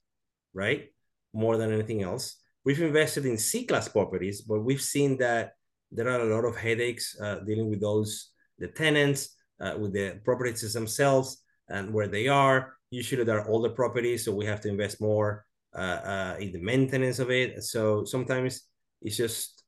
right? 0.53 0.89
more 1.33 1.57
than 1.57 1.71
anything 1.71 2.03
else. 2.03 2.37
We've 2.63 2.81
invested 2.81 3.25
in 3.25 3.37
C 3.37 3.65
class 3.65 3.87
properties, 3.87 4.41
but 4.41 4.61
we've 4.61 4.81
seen 4.81 5.17
that 5.17 5.53
there 5.91 6.09
are 6.09 6.21
a 6.21 6.35
lot 6.35 6.45
of 6.45 6.55
headaches 6.55 7.17
uh, 7.19 7.39
dealing 7.39 7.69
with 7.69 7.81
those, 7.81 8.31
the 8.59 8.67
tenants, 8.67 9.35
uh, 9.59 9.75
with 9.77 9.93
the 9.93 10.19
properties 10.23 10.73
themselves 10.73 11.43
and 11.69 11.93
where 11.93 12.07
they 12.07 12.27
are. 12.27 12.75
Usually 12.91 13.23
they're 13.23 13.47
older 13.47 13.69
properties, 13.69 14.25
so 14.25 14.31
we 14.31 14.45
have 14.45 14.61
to 14.61 14.69
invest 14.69 15.01
more 15.01 15.45
uh, 15.75 15.77
uh, 15.77 16.35
in 16.39 16.51
the 16.51 16.61
maintenance 16.61 17.19
of 17.19 17.31
it. 17.31 17.63
So 17.63 18.03
sometimes 18.03 18.61
it's 19.01 19.17
just, 19.17 19.60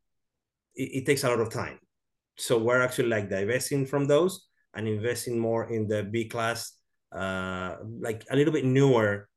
it, 0.75 1.01
it 1.01 1.06
takes 1.06 1.24
a 1.24 1.30
lot 1.30 1.39
of 1.39 1.50
time. 1.50 1.80
So 2.38 2.58
we're 2.58 2.82
actually 2.82 3.10
like 3.10 3.30
divesting 3.30 3.86
from 3.86 4.08
those 4.08 4.48
and 4.74 4.88
investing 4.88 5.38
more 5.38 5.70
in 5.70 5.88
the 5.88 6.03
B 6.03 6.25
class, 6.25 6.74
uh, 7.12 7.77
like 8.00 8.24
a 8.30 8.36
little 8.36 8.53
bit 8.53 8.65
newer 8.65 9.30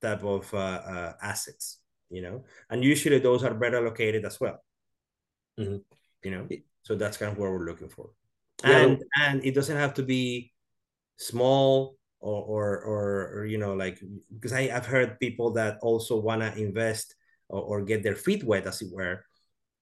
type 0.00 0.24
of 0.24 0.52
uh, 0.54 0.56
uh, 0.56 1.12
assets, 1.22 1.80
you 2.10 2.22
know, 2.22 2.44
and 2.70 2.82
usually 2.82 3.18
those 3.18 3.44
are 3.44 3.54
better 3.54 3.80
located 3.80 4.24
as 4.24 4.40
well. 4.40 4.62
Mm-hmm. 5.60 5.76
You 6.24 6.30
know, 6.30 6.48
so 6.82 6.94
that's 6.94 7.16
kind 7.16 7.32
of 7.32 7.38
what 7.38 7.50
we're 7.50 7.66
looking 7.66 7.88
for, 7.88 8.10
yeah. 8.64 8.78
and 8.78 9.04
and 9.20 9.44
it 9.44 9.54
doesn't 9.54 9.76
have 9.76 9.94
to 9.94 10.02
be 10.02 10.52
small 11.16 11.96
or 12.20 12.42
or 12.42 12.80
or, 12.82 13.38
or 13.38 13.46
you 13.46 13.58
know 13.58 13.74
like 13.74 14.00
because 14.34 14.52
I 14.52 14.70
I've 14.72 14.86
heard 14.86 15.20
people 15.20 15.52
that 15.52 15.78
also 15.80 16.16
wanna 16.16 16.52
invest 16.56 17.14
or, 17.48 17.62
or 17.62 17.84
get 17.84 18.02
their 18.02 18.16
feet 18.16 18.42
wet 18.42 18.66
as 18.66 18.82
it 18.82 18.88
were 18.90 19.24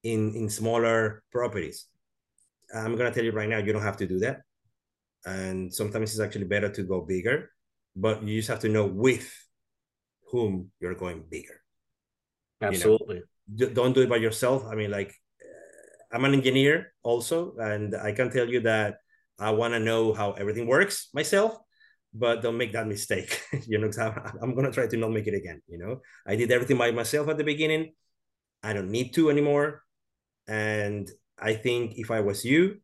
in 0.06 0.34
in 0.34 0.48
smaller 0.48 1.22
properties. 1.32 1.86
I'm 2.74 2.96
gonna 2.96 3.12
tell 3.12 3.24
you 3.24 3.32
right 3.32 3.48
now, 3.48 3.58
you 3.58 3.72
don't 3.72 3.82
have 3.82 3.98
to 3.98 4.06
do 4.06 4.18
that, 4.20 4.42
and 5.24 5.72
sometimes 5.72 6.10
it's 6.12 6.20
actually 6.20 6.46
better 6.46 6.70
to 6.70 6.82
go 6.82 7.02
bigger, 7.02 7.50
but 7.94 8.22
you 8.22 8.38
just 8.38 8.48
have 8.48 8.62
to 8.62 8.68
know 8.68 8.86
with 8.86 9.26
whom 10.30 10.70
you're 10.80 10.94
going 10.94 11.24
bigger. 11.30 11.60
Absolutely. 12.62 13.22
You 13.54 13.66
know? 13.66 13.74
Don't 13.74 13.94
do 13.94 14.02
it 14.02 14.08
by 14.08 14.16
yourself. 14.16 14.64
I 14.66 14.74
mean, 14.74 14.90
like, 14.90 15.14
uh, 15.40 16.14
I'm 16.16 16.24
an 16.24 16.34
engineer 16.34 16.92
also, 17.02 17.54
and 17.58 17.94
I 17.94 18.12
can 18.12 18.30
tell 18.30 18.48
you 18.48 18.60
that 18.66 18.98
I 19.38 19.50
want 19.50 19.74
to 19.74 19.80
know 19.80 20.12
how 20.12 20.32
everything 20.32 20.66
works 20.66 21.10
myself, 21.14 21.56
but 22.12 22.42
don't 22.42 22.56
make 22.56 22.72
that 22.72 22.86
mistake. 22.86 23.42
you 23.66 23.78
know, 23.78 23.90
I'm, 23.98 24.38
I'm 24.42 24.54
going 24.54 24.66
to 24.66 24.72
try 24.72 24.86
to 24.86 24.96
not 24.96 25.12
make 25.12 25.26
it 25.26 25.34
again. 25.34 25.62
You 25.68 25.78
know, 25.78 26.00
I 26.26 26.34
did 26.34 26.50
everything 26.50 26.78
by 26.78 26.90
myself 26.90 27.28
at 27.28 27.38
the 27.38 27.44
beginning. 27.44 27.94
I 28.62 28.72
don't 28.72 28.90
need 28.90 29.14
to 29.14 29.30
anymore. 29.30 29.85
And 30.48 31.10
I 31.38 31.54
think 31.54 31.98
if 31.98 32.10
I 32.10 32.20
was 32.20 32.44
you, 32.44 32.80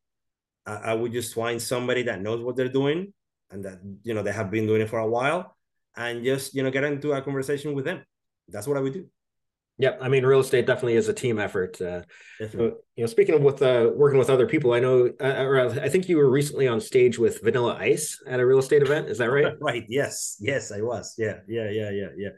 I, 0.66 0.75
I 0.75 0.95
would 0.95 1.12
just 1.12 1.35
find 1.35 1.61
somebody 1.61 2.02
that 2.04 2.21
knows 2.21 2.42
what 2.42 2.57
they're 2.57 2.69
doing 2.69 3.12
and 3.50 3.64
that, 3.64 3.78
you 4.02 4.14
know, 4.14 4.23
they 4.23 4.33
have 4.33 4.50
been 4.50 4.66
doing 4.66 4.83
it 4.83 4.90
for 4.90 4.99
a 4.99 5.09
while 5.09 5.57
and 5.97 6.25
just 6.25 6.54
you 6.54 6.62
know 6.62 6.71
get 6.71 6.85
into 6.85 7.12
a 7.12 7.23
conversation 7.23 7.75
with 7.75 7.85
them 7.85 8.02
that's 8.49 8.66
what 8.66 8.76
i 8.76 8.81
would 8.81 8.92
do 8.92 9.07
Yep, 9.78 9.99
I 10.02 10.09
mean, 10.09 10.25
real 10.25 10.40
estate 10.40 10.66
definitely 10.66 10.97
is 10.97 11.09
a 11.09 11.14
team 11.14 11.38
effort. 11.40 11.81
Uh, 11.81 12.02
you 12.38 12.76
know, 12.99 13.07
speaking 13.07 13.35
of 13.35 13.40
with 13.40 13.62
uh, 13.62 13.90
working 13.95 14.19
with 14.19 14.28
other 14.28 14.47
people, 14.47 14.75
I 14.75 14.81
know, 14.81 15.11
uh, 15.19 15.42
or 15.42 15.59
uh, 15.59 15.81
I 15.81 15.88
think 15.88 16.11
you 16.11 16.19
were 16.19 16.31
recently 16.31 16.69
on 16.69 16.78
stage 16.78 17.19
with 17.19 17.42
Vanilla 17.42 17.78
Ice 17.81 18.23
at 18.26 18.38
a 18.38 18.47
real 18.47 18.59
estate 18.59 18.83
event. 18.83 19.09
Is 19.09 19.19
that 19.19 19.31
right? 19.31 19.54
right. 19.61 19.85
Yes. 19.88 20.37
Yes, 20.40 20.71
I 20.71 20.83
was. 20.83 21.14
Yeah. 21.16 21.38
Yeah. 21.49 21.71
Yeah. 21.71 21.90
Yeah. 21.90 22.09
Yeah. 22.16 22.28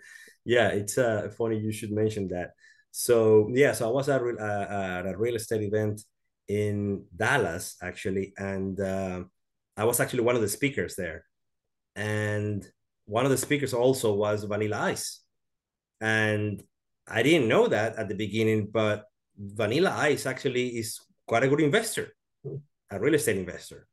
Yeah. 0.44 0.68
It's 0.68 0.96
uh, 0.96 1.28
funny 1.36 1.58
you 1.58 1.72
should 1.72 1.90
mention 1.90 2.28
that. 2.28 2.52
So 2.96 3.50
yeah, 3.52 3.72
so 3.72 3.88
I 3.88 3.92
was 3.92 4.08
at, 4.08 4.22
uh, 4.22 4.66
at 4.70 5.04
a 5.04 5.16
real 5.18 5.34
estate 5.34 5.62
event 5.62 6.00
in 6.46 7.04
Dallas 7.14 7.74
actually, 7.82 8.32
and 8.38 8.78
uh, 8.78 9.24
I 9.76 9.84
was 9.84 9.98
actually 9.98 10.22
one 10.22 10.36
of 10.36 10.42
the 10.42 10.48
speakers 10.48 10.94
there, 10.94 11.24
and 11.96 12.64
one 13.06 13.24
of 13.24 13.32
the 13.32 13.36
speakers 13.36 13.74
also 13.74 14.14
was 14.14 14.44
Vanilla 14.44 14.78
Ice. 14.82 15.22
And 16.00 16.62
I 17.08 17.24
didn't 17.24 17.48
know 17.48 17.66
that 17.66 17.96
at 17.96 18.08
the 18.08 18.14
beginning, 18.14 18.68
but 18.72 19.06
Vanilla 19.36 19.92
Ice 19.98 20.24
actually 20.24 20.78
is 20.78 21.00
quite 21.26 21.42
a 21.42 21.48
good 21.48 21.62
investor, 21.62 22.14
a 22.92 23.00
real 23.00 23.14
estate 23.14 23.38
investor. 23.38 23.88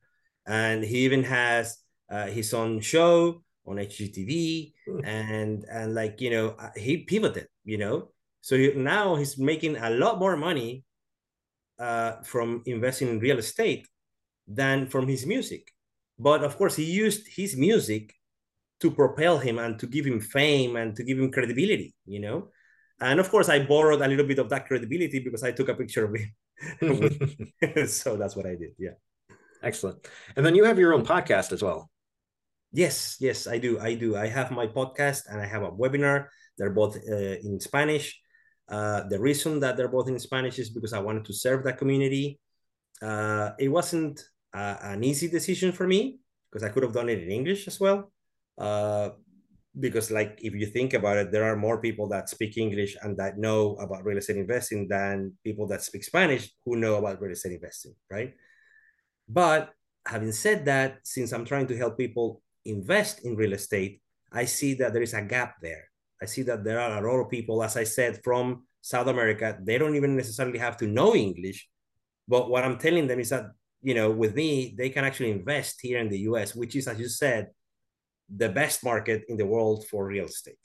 And 0.46 0.84
he 0.84 1.06
even 1.06 1.24
has 1.24 1.76
uh, 2.08 2.28
his 2.28 2.54
own 2.54 2.82
show 2.82 3.42
on 3.66 3.78
HGTV 3.78 4.74
and 5.04 5.66
and 5.72 5.96
like 5.96 6.22
you 6.22 6.30
know 6.30 6.50
uh, 6.60 6.70
he 6.76 6.98
pivoted 6.98 7.48
you 7.64 7.80
know 7.80 8.10
so 8.42 8.58
now 8.76 9.16
he's 9.16 9.38
making 9.38 9.78
a 9.78 9.90
lot 9.90 10.20
more 10.20 10.36
money 10.36 10.84
uh, 11.80 12.22
from 12.24 12.62
investing 12.66 13.08
in 13.08 13.20
real 13.20 13.40
estate 13.40 13.88
than 14.48 14.88
from 14.88 15.08
his 15.08 15.26
music 15.26 15.72
but 16.20 16.44
of 16.44 16.58
course 16.58 16.76
he 16.76 16.84
used 16.84 17.28
his 17.28 17.56
music 17.56 18.14
to 18.82 18.92
propel 18.92 19.38
him 19.38 19.60
and 19.60 19.80
to 19.80 19.88
give 19.88 20.06
him 20.06 20.20
fame 20.20 20.76
and 20.76 20.96
to 20.96 21.04
give 21.04 21.18
him 21.18 21.32
credibility, 21.32 21.94
you 22.06 22.20
know? 22.20 22.50
And 23.00 23.20
of 23.20 23.30
course, 23.30 23.48
I 23.48 23.64
borrowed 23.64 24.02
a 24.02 24.08
little 24.08 24.26
bit 24.26 24.40
of 24.40 24.50
that 24.50 24.68
credibility 24.68 25.20
because 25.20 25.44
I 25.44 25.52
took 25.52 25.70
a 25.70 25.76
picture 25.76 26.06
of 26.06 26.16
him. 26.16 26.28
so 27.88 28.18
that's 28.18 28.36
what 28.36 28.46
I 28.46 28.56
did. 28.56 28.74
Yeah. 28.78 28.98
Excellent. 29.64 30.08
And 30.36 30.46
then 30.46 30.56
you 30.56 30.66
have 30.66 30.80
your 30.80 30.94
own 30.94 31.06
podcast 31.06 31.52
as 31.52 31.62
well. 31.62 31.90
Yes, 32.74 33.18
yes, 33.20 33.48
I 33.48 33.58
do. 33.58 33.80
I 33.80 33.96
do. 33.96 34.16
I 34.16 34.28
have 34.28 34.52
my 34.52 34.66
podcast 34.66 35.24
and 35.30 35.40
I 35.40 35.46
have 35.46 35.62
a 35.62 35.72
webinar. 35.72 36.28
They're 36.58 36.70
both 36.72 36.98
uh, 36.98 37.38
in 37.44 37.60
Spanish. 37.60 38.20
Uh, 38.70 39.04
the 39.10 39.20
reason 39.20 39.60
that 39.60 39.76
they're 39.76 39.88
both 39.88 40.08
in 40.08 40.18
Spanish 40.20 40.60
is 40.60 40.70
because 40.70 40.94
I 40.94 41.00
wanted 41.00 41.26
to 41.26 41.34
serve 41.34 41.64
that 41.64 41.78
community. 41.78 42.40
Uh, 43.02 43.52
it 43.60 43.70
wasn't 43.70 44.24
uh, 44.54 44.78
an 44.82 45.04
easy 45.04 45.28
decision 45.28 45.72
for 45.72 45.88
me 45.88 46.20
because 46.50 46.64
I 46.64 46.70
could 46.70 46.84
have 46.84 46.94
done 46.94 47.10
it 47.10 47.24
in 47.24 47.32
English 47.32 47.68
as 47.68 47.80
well. 47.80 48.12
Uh, 48.58 49.10
because 49.80 50.12
like 50.12 50.38
if 50.42 50.54
you 50.54 50.66
think 50.66 50.94
about 50.94 51.18
it 51.18 51.32
there 51.32 51.46
are 51.46 51.56
more 51.56 51.80
people 51.80 52.08
that 52.08 52.28
speak 52.28 52.58
english 52.58 52.98
and 53.04 53.16
that 53.16 53.38
know 53.38 53.76
about 53.76 54.04
real 54.04 54.18
estate 54.18 54.36
investing 54.36 54.88
than 54.88 55.32
people 55.44 55.66
that 55.66 55.82
speak 55.82 56.04
spanish 56.04 56.52
who 56.66 56.76
know 56.76 56.96
about 56.96 57.22
real 57.22 57.32
estate 57.32 57.54
investing 57.54 57.96
right 58.10 58.34
but 59.30 59.72
having 60.06 60.32
said 60.32 60.66
that 60.66 61.00
since 61.04 61.32
i'm 61.32 61.46
trying 61.46 61.68
to 61.68 61.78
help 61.78 61.98
people 61.98 62.42
invest 62.66 63.24
in 63.24 63.36
real 63.36 63.54
estate 63.54 64.02
i 64.34 64.44
see 64.44 64.74
that 64.74 64.92
there 64.92 65.02
is 65.02 65.14
a 65.14 65.22
gap 65.22 65.56
there 65.62 65.86
i 66.22 66.26
see 66.26 66.44
that 66.44 66.64
there 66.64 66.80
are 66.80 67.04
a 67.04 67.08
lot 67.08 67.22
of 67.22 67.30
people 67.30 67.64
as 67.64 67.78
i 67.78 67.84
said 67.84 68.20
from 68.24 68.64
south 68.82 69.08
america 69.08 69.58
they 69.62 69.78
don't 69.78 69.96
even 69.96 70.16
necessarily 70.16 70.60
have 70.60 70.78
to 70.78 70.88
know 70.88 71.16
english 71.16 71.68
but 72.28 72.50
what 72.50 72.64
i'm 72.64 72.78
telling 72.78 73.08
them 73.08 73.20
is 73.20 73.30
that 73.30 73.52
you 73.82 73.94
know 73.94 74.10
with 74.12 74.36
me 74.36 74.74
they 74.78 74.90
can 74.90 75.04
actually 75.04 75.32
invest 75.32 75.80
here 75.82 76.00
in 76.00 76.10
the 76.10 76.20
us 76.20 76.56
which 76.56 76.76
is 76.76 76.88
as 76.88 77.00
you 77.00 77.08
said 77.08 77.48
the 78.36 78.50
best 78.50 78.84
market 78.84 79.24
in 79.28 79.38
the 79.38 79.46
world 79.46 79.86
for 79.88 80.06
real 80.06 80.26
estate. 80.26 80.60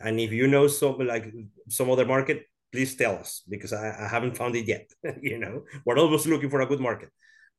And 0.00 0.20
if 0.20 0.32
you 0.32 0.46
know 0.46 0.66
some 0.68 0.98
like 0.98 1.32
some 1.68 1.90
other 1.90 2.04
market, 2.04 2.46
please 2.72 2.94
tell 2.94 3.16
us 3.16 3.42
because 3.48 3.72
I, 3.72 4.04
I 4.04 4.08
haven't 4.08 4.36
found 4.36 4.54
it 4.56 4.66
yet. 4.66 4.90
you 5.22 5.38
know, 5.38 5.64
we're 5.84 5.98
always 5.98 6.26
looking 6.26 6.50
for 6.50 6.60
a 6.60 6.66
good 6.66 6.80
market. 6.80 7.10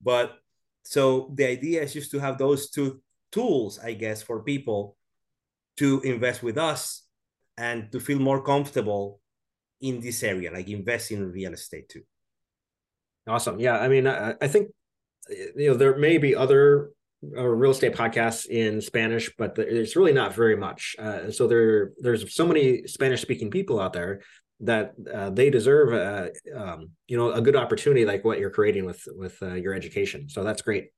But 0.01 0.35
so 0.83 1.31
the 1.33 1.45
idea 1.45 1.83
is 1.83 1.93
just 1.93 2.11
to 2.11 2.19
have 2.19 2.37
those 2.37 2.69
two 2.69 3.01
tools, 3.31 3.79
I 3.79 3.93
guess, 3.93 4.21
for 4.21 4.43
people 4.43 4.95
to 5.77 6.01
invest 6.01 6.43
with 6.43 6.57
us 6.57 7.03
and 7.59 7.91
to 7.91 7.99
feel 7.99 8.19
more 8.19 8.41
comfortable 8.41 9.19
in 9.81 9.99
this 9.99 10.23
area, 10.23 10.51
like 10.51 10.67
invest 10.69 11.11
in 11.11 11.31
real 11.31 11.53
estate 11.53 11.89
too. 11.89 12.03
Awesome. 13.27 13.59
Yeah. 13.59 13.77
I 13.77 13.87
mean, 13.87 14.07
I, 14.07 14.33
I 14.41 14.47
think 14.47 14.71
you 15.55 15.69
know 15.69 15.75
there 15.75 15.97
may 15.97 16.17
be 16.17 16.35
other 16.35 16.91
uh, 17.37 17.43
real 17.43 17.71
estate 17.71 17.93
podcasts 17.93 18.45
in 18.47 18.81
Spanish, 18.81 19.29
but 19.37 19.55
there's 19.55 19.95
really 19.95 20.13
not 20.13 20.33
very 20.33 20.55
much. 20.55 20.95
Uh, 20.97 21.29
so 21.29 21.47
there, 21.47 21.91
there's 21.97 22.33
so 22.33 22.47
many 22.47 22.87
Spanish 22.87 23.21
speaking 23.21 23.51
people 23.51 23.79
out 23.79 23.93
there 23.93 24.21
that 24.61 24.93
uh, 25.13 25.29
they 25.29 25.49
deserve, 25.49 25.93
a, 25.93 26.31
um, 26.55 26.89
you 27.07 27.17
know, 27.17 27.31
a 27.31 27.41
good 27.41 27.55
opportunity 27.55 28.05
like 28.05 28.25
what 28.25 28.39
you're 28.39 28.49
creating 28.49 28.85
with 28.85 29.01
with 29.15 29.35
uh, 29.41 29.53
your 29.53 29.73
education. 29.73 30.29
So 30.29 30.43
that's 30.43 30.61
great. 30.61 30.89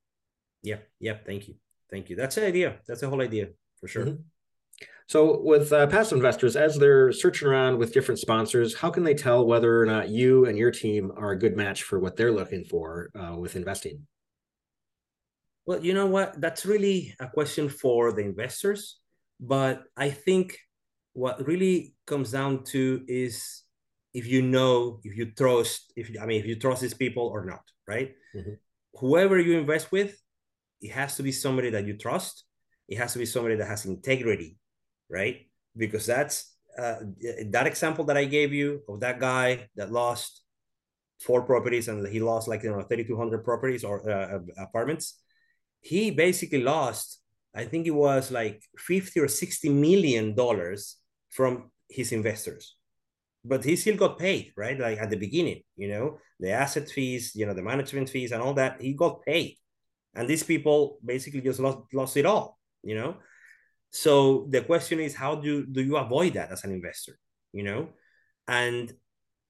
Yeah, 0.64 0.78
yeah. 1.00 1.18
Thank 1.26 1.48
you, 1.48 1.56
thank 1.90 2.10
you. 2.10 2.16
That's 2.16 2.36
the 2.36 2.46
idea. 2.46 2.78
That's 2.88 3.02
the 3.02 3.10
whole 3.10 3.22
idea 3.22 3.50
for 3.80 3.88
sure. 3.88 4.06
Mm-hmm. 4.06 4.31
So, 5.12 5.42
with 5.42 5.74
uh, 5.74 5.88
passive 5.88 6.16
investors, 6.16 6.56
as 6.56 6.78
they're 6.78 7.12
searching 7.12 7.46
around 7.50 7.78
with 7.78 7.92
different 7.92 8.18
sponsors, 8.18 8.74
how 8.74 8.90
can 8.90 9.04
they 9.04 9.14
tell 9.14 9.46
whether 9.46 9.82
or 9.82 9.86
not 9.86 10.08
you 10.08 10.46
and 10.46 10.58
your 10.58 10.72
team 10.72 11.12
are 11.18 11.32
a 11.32 11.38
good 11.38 11.58
match 11.58 11.84
for 11.84 12.00
what 12.00 12.16
they're 12.16 12.32
looking 12.32 12.64
for 12.64 13.10
uh, 13.20 13.36
with 13.36 13.58
investing? 13.58 14.08
Well, 15.66 15.84
you 15.84 15.94
know 15.94 16.06
what? 16.06 16.40
That's 16.40 16.66
really 16.66 17.14
a 17.20 17.28
question 17.28 17.68
for 17.68 18.14
the 18.14 18.22
investors. 18.22 19.00
But 19.38 19.84
I 19.98 20.12
think 20.12 20.58
what 21.12 21.46
really 21.46 21.94
comes 22.08 22.32
down 22.32 22.64
to 22.72 23.04
is 23.06 23.64
if 24.14 24.26
you 24.28 24.42
know, 24.42 25.02
if 25.04 25.18
you 25.18 25.32
trust, 25.32 25.92
if 25.98 26.10
I 26.22 26.26
mean, 26.26 26.40
if 26.40 26.46
you 26.46 26.56
trust 26.56 26.84
these 26.84 26.94
people 26.94 27.28
or 27.28 27.44
not, 27.44 27.64
right? 27.86 28.14
Mm-hmm. 28.34 28.54
Whoever 29.02 29.38
you 29.38 29.60
invest 29.60 29.92
with, 29.92 30.18
it 30.80 30.92
has 30.92 31.18
to 31.18 31.24
be 31.24 31.34
somebody 31.34 31.72
that 31.72 31.86
you 31.86 31.98
trust. 31.98 32.46
It 32.88 32.98
has 32.98 33.12
to 33.12 33.20
be 33.20 33.26
somebody 33.26 33.56
that 33.56 33.68
has 33.68 33.86
integrity, 33.86 34.56
right? 35.12 35.48
Because 35.76 36.06
that's 36.06 36.56
uh, 36.78 36.96
that 37.50 37.68
example 37.68 38.06
that 38.06 38.18
I 38.18 38.26
gave 38.26 38.54
you 38.54 38.82
of 38.88 39.02
that 39.02 39.20
guy 39.20 39.68
that 39.76 39.92
lost 39.92 40.42
four 41.20 41.44
properties 41.44 41.88
and 41.88 42.08
he 42.08 42.20
lost 42.20 42.48
like 42.48 42.64
you 42.64 42.72
know 42.72 42.82
3,200 42.82 43.44
properties 43.44 43.84
or 43.84 44.10
uh, 44.10 44.40
apartments 44.58 45.22
he 45.82 46.10
basically 46.10 46.64
lost 46.64 47.22
i 47.54 47.64
think 47.64 47.86
it 47.86 47.92
was 47.92 48.32
like 48.32 48.64
50 48.80 49.20
or 49.20 49.28
60 49.28 49.70
million 49.70 50.34
dollars 50.34 50.98
from 51.30 51.70
his 51.90 52.12
investors 52.12 52.76
but 53.44 53.64
he 53.64 53.76
still 53.76 53.96
got 53.96 54.20
paid, 54.20 54.54
right? 54.56 54.80
Like 54.80 55.00
at 55.00 55.10
the 55.10 55.18
beginning, 55.18 55.62
you 55.76 55.88
know, 55.88 56.20
the 56.40 56.52
asset 56.52 56.90
fees, 56.90 57.32
you 57.36 57.46
know, 57.46 57.54
the 57.54 57.64
management 57.64 58.10
fees 58.10 58.32
and 58.32 58.42
all 58.42 58.54
that, 58.56 58.82
he 58.82 58.94
got 58.94 59.24
paid. 59.24 59.58
And 60.14 60.28
these 60.28 60.44
people 60.44 61.00
basically 61.04 61.42
just 61.42 61.60
lost 61.60 61.80
lost 61.94 62.18
it 62.18 62.26
all, 62.26 62.60
you 62.84 62.96
know. 62.96 63.18
So 63.92 64.48
the 64.50 64.62
question 64.64 65.00
is, 65.00 65.16
how 65.16 65.36
do 65.36 65.66
do 65.66 65.82
you 65.84 65.98
avoid 65.98 66.34
that 66.34 66.52
as 66.52 66.64
an 66.64 66.72
investor, 66.72 67.20
you 67.54 67.64
know? 67.64 67.90
And 68.48 68.92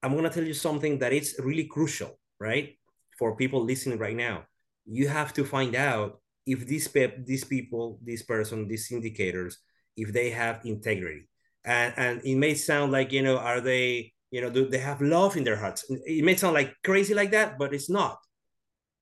I'm 0.03 0.15
gonna 0.15 0.29
tell 0.29 0.43
you 0.43 0.53
something 0.53 0.99
that 0.99 1.13
is 1.13 1.35
really 1.39 1.65
crucial, 1.65 2.19
right, 2.39 2.77
for 3.17 3.35
people 3.35 3.63
listening 3.63 3.99
right 3.99 4.15
now. 4.15 4.45
You 4.85 5.07
have 5.07 5.33
to 5.33 5.45
find 5.45 5.75
out 5.75 6.21
if 6.45 6.65
these 6.65 6.87
pe- 6.87 7.21
these 7.23 7.43
people, 7.43 7.99
this 8.03 8.23
person, 8.23 8.67
these 8.67 8.91
indicators, 8.91 9.57
if 9.95 10.11
they 10.13 10.31
have 10.31 10.65
integrity. 10.65 11.29
And 11.63 11.93
and 11.97 12.21
it 12.25 12.35
may 12.35 12.55
sound 12.55 12.91
like 12.91 13.11
you 13.11 13.21
know 13.21 13.37
are 13.37 13.61
they 13.61 14.13
you 14.31 14.41
know 14.41 14.49
do 14.49 14.67
they 14.67 14.79
have 14.79 15.01
love 15.01 15.37
in 15.37 15.43
their 15.43 15.57
hearts? 15.57 15.85
It 16.05 16.23
may 16.25 16.35
sound 16.35 16.55
like 16.55 16.75
crazy 16.83 17.13
like 17.13 17.31
that 17.31 17.59
but 17.59 17.73
it's 17.73 17.89
not. 17.89 18.17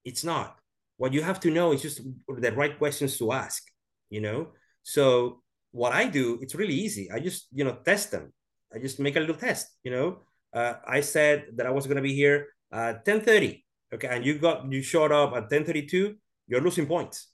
It's 0.05 0.23
not. 0.23 0.59
What 0.97 1.13
you 1.13 1.21
have 1.23 1.39
to 1.41 1.51
know 1.51 1.71
is 1.71 1.81
just 1.81 2.01
the 2.27 2.51
right 2.51 2.77
questions 2.77 3.17
to 3.17 3.31
ask 3.31 3.63
you 4.09 4.21
know 4.21 4.49
so 4.83 5.41
what 5.71 5.93
i 5.93 6.05
do 6.05 6.39
it's 6.41 6.55
really 6.55 6.73
easy. 6.73 7.09
I 7.11 7.19
just 7.19 7.47
you 7.53 7.63
know 7.63 7.77
test 7.85 8.11
them. 8.11 8.33
I 8.73 8.79
just 8.79 8.99
make 8.99 9.15
a 9.15 9.19
little 9.19 9.35
test 9.35 9.67
you 9.83 9.91
know? 9.91 10.19
Uh, 10.53 10.73
i 10.87 10.99
said 11.01 11.45
that 11.55 11.65
i 11.67 11.69
was 11.69 11.85
going 11.85 11.97
to 11.97 12.01
be 12.01 12.13
here 12.13 12.47
at 12.71 13.05
10.30 13.05 13.63
okay? 13.93 14.07
And 14.07 14.25
you 14.25 14.37
got 14.39 14.71
you 14.71 14.81
showed 14.81 15.11
up 15.11 15.33
at 15.35 15.49
10.32 15.49 16.15
you're 16.47 16.61
losing 16.61 16.87
points. 16.87 17.27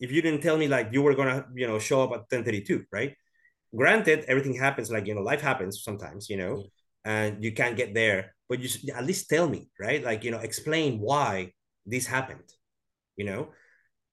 If 0.00 0.10
you 0.10 0.22
didn't 0.22 0.40
tell 0.40 0.56
me 0.56 0.66
like 0.66 0.88
you 0.92 1.02
were 1.02 1.14
going 1.14 1.28
to 1.28 1.46
you 1.54 1.66
know 1.66 1.78
show 1.78 2.02
up 2.02 2.12
at 2.12 2.28
10.32 2.30 2.84
right? 2.92 3.14
Granted 3.76 4.24
everything 4.26 4.54
happens 4.54 4.90
like 4.90 5.06
you 5.06 5.14
know 5.14 5.22
life 5.22 5.40
happens 5.40 5.82
sometimes 5.82 6.28
you 6.28 6.36
know? 6.36 6.54
Mm. 6.56 6.70
and 7.04 7.44
you 7.44 7.52
can't 7.52 7.76
get 7.76 7.94
there 7.94 8.34
but 8.48 8.58
you 8.60 8.68
should 8.68 8.90
at 8.90 9.06
least 9.06 9.28
tell 9.28 9.48
me 9.48 9.70
right? 9.78 10.02
Like 10.02 10.24
you 10.24 10.30
know 10.30 10.38
explain 10.38 10.98
why 10.98 11.52
this 11.86 12.06
happened 12.06 12.50
you 13.16 13.24
know 13.24 13.50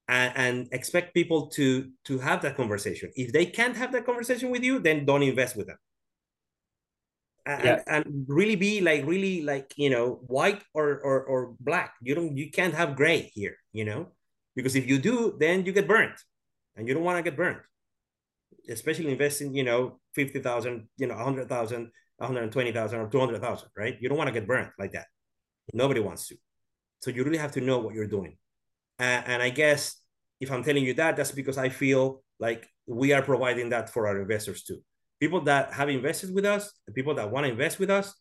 and, 0.07 0.33
and 0.35 0.67
expect 0.71 1.13
people 1.13 1.47
to 1.47 1.89
to 2.05 2.19
have 2.19 2.41
that 2.41 2.55
conversation 2.55 3.11
if 3.15 3.31
they 3.31 3.45
can't 3.45 3.75
have 3.75 3.91
that 3.91 4.05
conversation 4.05 4.49
with 4.49 4.63
you 4.63 4.79
then 4.79 5.05
don't 5.05 5.23
invest 5.23 5.55
with 5.55 5.67
them 5.67 5.77
and, 7.45 7.63
yeah. 7.63 7.81
and 7.87 8.25
really 8.27 8.55
be 8.55 8.81
like 8.81 9.05
really 9.05 9.41
like 9.41 9.73
you 9.77 9.89
know 9.89 10.19
white 10.27 10.63
or, 10.73 10.99
or 10.99 11.23
or 11.23 11.55
black 11.59 11.93
you 12.01 12.15
don't 12.15 12.37
you 12.37 12.49
can't 12.51 12.73
have 12.73 12.95
gray 12.95 13.31
here 13.33 13.57
you 13.73 13.85
know 13.85 14.07
because 14.55 14.75
if 14.75 14.87
you 14.87 14.97
do 14.97 15.35
then 15.39 15.65
you 15.65 15.71
get 15.71 15.87
burnt 15.87 16.19
and 16.75 16.87
you 16.87 16.93
don't 16.93 17.03
want 17.03 17.17
to 17.17 17.23
get 17.23 17.37
burnt 17.37 17.59
especially 18.69 19.11
investing, 19.11 19.53
you 19.55 19.63
know, 19.63 19.99
50,000, 20.13 20.87
you 20.97 21.07
know, 21.07 21.15
100,000, 21.15 21.91
120,000 22.17 22.99
or 22.99 23.09
200,000, 23.09 23.69
right? 23.77 23.97
You 23.99 24.09
don't 24.09 24.17
want 24.17 24.27
to 24.27 24.33
get 24.33 24.47
burned 24.47 24.71
like 24.79 24.93
that. 24.93 25.07
Nobody 25.73 25.99
wants 25.99 26.27
to. 26.27 26.35
So 27.01 27.11
you 27.11 27.23
really 27.23 27.37
have 27.37 27.51
to 27.53 27.61
know 27.61 27.79
what 27.79 27.93
you're 27.93 28.07
doing. 28.07 28.37
And, 28.99 29.25
and 29.27 29.43
I 29.43 29.49
guess 29.49 29.95
if 30.39 30.51
I'm 30.51 30.63
telling 30.63 30.83
you 30.83 30.93
that, 30.95 31.15
that's 31.15 31.31
because 31.31 31.57
I 31.57 31.69
feel 31.69 32.23
like 32.39 32.67
we 32.85 33.13
are 33.13 33.21
providing 33.21 33.69
that 33.69 33.89
for 33.89 34.07
our 34.07 34.19
investors 34.19 34.63
too. 34.63 34.79
People 35.19 35.41
that 35.41 35.73
have 35.73 35.89
invested 35.89 36.33
with 36.33 36.45
us, 36.45 36.71
the 36.85 36.93
people 36.93 37.15
that 37.15 37.29
want 37.31 37.45
to 37.45 37.51
invest 37.51 37.79
with 37.79 37.89
us, 37.89 38.13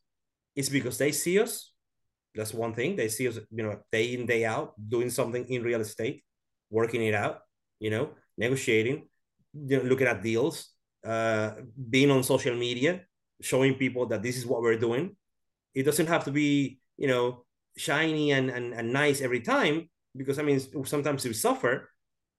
it's 0.55 0.69
because 0.69 0.97
they 0.97 1.13
see 1.13 1.39
us. 1.39 1.73
That's 2.35 2.55
one 2.55 2.75
thing. 2.75 2.97
They 2.97 3.09
see 3.09 3.29
us, 3.29 3.39
you 3.51 3.63
know, 3.63 3.81
day 3.93 4.15
in, 4.15 4.27
day 4.27 4.45
out, 4.45 4.75
doing 4.89 5.11
something 5.11 5.47
in 5.49 5.63
real 5.63 5.81
estate, 5.81 6.25
working 6.71 7.03
it 7.03 7.15
out, 7.15 7.41
you 7.79 7.91
know, 7.91 8.11
negotiating, 8.37 9.09
you 9.55 9.77
know, 9.79 9.85
looking 9.85 10.07
at 10.07 10.23
deals, 10.23 10.71
uh, 11.05 11.53
being 11.91 12.11
on 12.11 12.23
social 12.23 12.55
media, 12.57 13.03
showing 13.41 13.75
people 13.75 14.07
that 14.07 14.23
this 14.23 14.37
is 14.37 14.47
what 14.47 14.63
we're 14.63 14.79
doing. 14.79 15.17
It 15.75 15.85
doesn't 15.85 16.07
have 16.07 16.25
to 16.25 16.31
be, 16.31 16.81
you 16.97 17.09
know, 17.09 17.45
shiny 17.77 18.33
and, 18.33 18.51
and, 18.51 18.73
and 18.73 18.93
nice 18.93 19.21
every 19.21 19.41
time 19.41 19.89
because 20.17 20.39
I 20.39 20.43
mean 20.43 20.61
sometimes 20.85 21.25
we 21.25 21.33
suffer, 21.33 21.91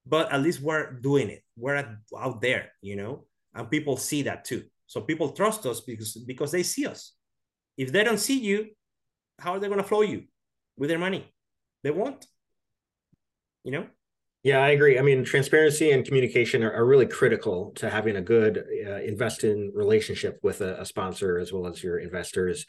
but 0.05 0.31
at 0.31 0.41
least 0.41 0.61
we're 0.61 0.93
doing 0.93 1.29
it. 1.29 1.43
We're 1.55 1.97
out 2.17 2.41
there, 2.41 2.71
you 2.81 2.95
know, 2.95 3.25
and 3.53 3.69
people 3.69 3.97
see 3.97 4.23
that 4.23 4.45
too. 4.45 4.63
So 4.87 5.01
people 5.01 5.31
trust 5.31 5.65
us 5.65 5.81
because 5.81 6.13
because 6.15 6.51
they 6.51 6.63
see 6.63 6.85
us. 6.87 7.13
If 7.77 7.91
they 7.91 8.03
don't 8.03 8.19
see 8.19 8.39
you, 8.39 8.67
how 9.39 9.53
are 9.53 9.59
they 9.59 9.67
going 9.67 9.81
to 9.81 9.87
flow 9.87 10.01
you 10.01 10.23
with 10.77 10.89
their 10.89 10.99
money? 10.99 11.31
They 11.83 11.91
won't. 11.91 12.25
You 13.63 13.71
know. 13.71 13.87
Yeah, 14.43 14.59
I 14.59 14.69
agree. 14.69 14.97
I 14.97 15.01
mean, 15.01 15.25
transparency 15.25 15.91
and 15.91 16.05
communication 16.05 16.63
are, 16.63 16.71
are 16.71 16.85
really 16.85 17.05
critical 17.05 17.71
to 17.75 17.89
having 17.89 18.15
a 18.15 18.21
good 18.21 18.63
uh, 18.87 19.01
invest-in 19.01 19.73
relationship 19.75 20.39
with 20.41 20.61
a, 20.61 20.79
a, 20.79 20.85
sponsor 20.85 21.37
as 21.37 21.51
well 21.51 21.67
as 21.67 21.83
your 21.83 21.97
investors. 21.97 22.65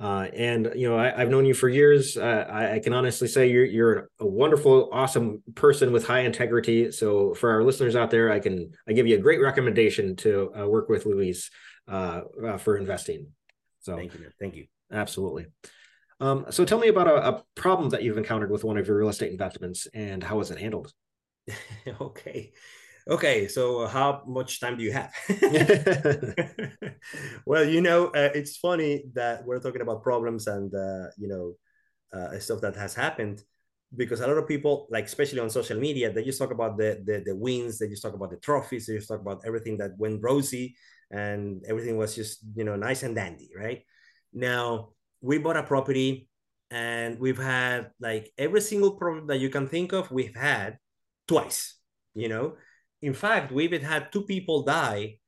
Uh, 0.00 0.28
and 0.34 0.72
you 0.74 0.88
know, 0.88 0.98
I, 0.98 1.10
have 1.10 1.28
known 1.28 1.44
you 1.44 1.52
for 1.52 1.68
years. 1.68 2.16
Uh, 2.16 2.46
I, 2.50 2.76
I, 2.76 2.78
can 2.78 2.94
honestly 2.94 3.28
say 3.28 3.50
you're 3.50 3.66
you're 3.66 4.10
a 4.18 4.26
wonderful, 4.26 4.88
awesome 4.92 5.42
person 5.54 5.92
with 5.92 6.06
high 6.06 6.20
integrity. 6.20 6.90
So 6.90 7.34
for 7.34 7.50
our 7.50 7.62
listeners 7.62 7.94
out 7.96 8.10
there, 8.10 8.32
I 8.32 8.40
can 8.40 8.72
I 8.88 8.94
give 8.94 9.06
you 9.06 9.16
a 9.16 9.20
great 9.20 9.42
recommendation 9.42 10.16
to 10.16 10.54
uh, 10.58 10.66
work 10.66 10.88
with 10.88 11.04
Luis 11.04 11.50
uh, 11.86 12.22
uh, 12.46 12.56
for 12.56 12.78
investing. 12.78 13.26
So 13.80 13.94
thank 13.94 14.14
you, 14.14 14.30
thank 14.40 14.56
you. 14.56 14.66
Absolutely. 14.90 15.46
Um, 16.18 16.46
so 16.48 16.64
tell 16.64 16.78
me 16.78 16.88
about 16.88 17.06
a, 17.06 17.36
a 17.36 17.44
problem 17.54 17.90
that 17.90 18.02
you've 18.02 18.18
encountered 18.18 18.50
with 18.50 18.64
one 18.64 18.78
of 18.78 18.86
your 18.86 18.96
real 18.96 19.10
estate 19.10 19.32
investments 19.32 19.86
and 19.92 20.24
how 20.24 20.38
was 20.38 20.50
it 20.50 20.58
handled? 20.58 20.92
okay. 22.00 22.52
Okay, 23.08 23.48
so 23.48 23.86
how 23.86 24.22
much 24.26 24.60
time 24.60 24.76
do 24.76 24.84
you 24.84 24.92
have? 24.92 25.12
well, 27.46 27.64
you 27.64 27.80
know, 27.80 28.06
uh, 28.08 28.30
it's 28.34 28.56
funny 28.56 29.04
that 29.14 29.44
we're 29.44 29.60
talking 29.60 29.80
about 29.80 30.02
problems 30.02 30.46
and 30.46 30.72
uh, 30.74 31.06
you 31.18 31.28
know 31.28 31.54
uh, 32.12 32.38
stuff 32.38 32.60
that 32.60 32.76
has 32.76 32.94
happened 32.94 33.42
because 33.96 34.20
a 34.20 34.26
lot 34.26 34.38
of 34.38 34.46
people, 34.46 34.86
like 34.90 35.04
especially 35.06 35.40
on 35.40 35.50
social 35.50 35.78
media, 35.78 36.12
they 36.12 36.22
just 36.24 36.38
talk 36.38 36.52
about 36.52 36.76
the, 36.78 37.02
the 37.04 37.22
the 37.26 37.36
wins, 37.36 37.78
they 37.78 37.88
just 37.88 38.02
talk 38.02 38.14
about 38.14 38.30
the 38.30 38.36
trophies, 38.38 38.86
they 38.86 38.96
just 38.96 39.08
talk 39.08 39.20
about 39.20 39.42
everything 39.46 39.76
that 39.78 39.92
went 39.98 40.22
rosy 40.22 40.76
and 41.10 41.64
everything 41.68 41.96
was 41.96 42.14
just 42.14 42.38
you 42.54 42.64
know 42.64 42.76
nice 42.76 43.02
and 43.02 43.14
dandy, 43.14 43.50
right? 43.56 43.82
Now 44.32 44.90
we 45.20 45.38
bought 45.38 45.56
a 45.56 45.62
property 45.62 46.28
and 46.70 47.18
we've 47.18 47.38
had 47.38 47.90
like 48.00 48.32
every 48.38 48.60
single 48.60 48.92
problem 48.92 49.26
that 49.28 49.40
you 49.40 49.50
can 49.50 49.68
think 49.68 49.92
of, 49.92 50.10
we've 50.10 50.36
had 50.36 50.78
twice 51.28 51.76
you 52.14 52.28
know 52.28 52.54
in 53.02 53.14
fact 53.14 53.52
we 53.52 53.64
even 53.64 53.82
had 53.82 54.12
two 54.12 54.22
people 54.22 54.62
die 54.62 55.18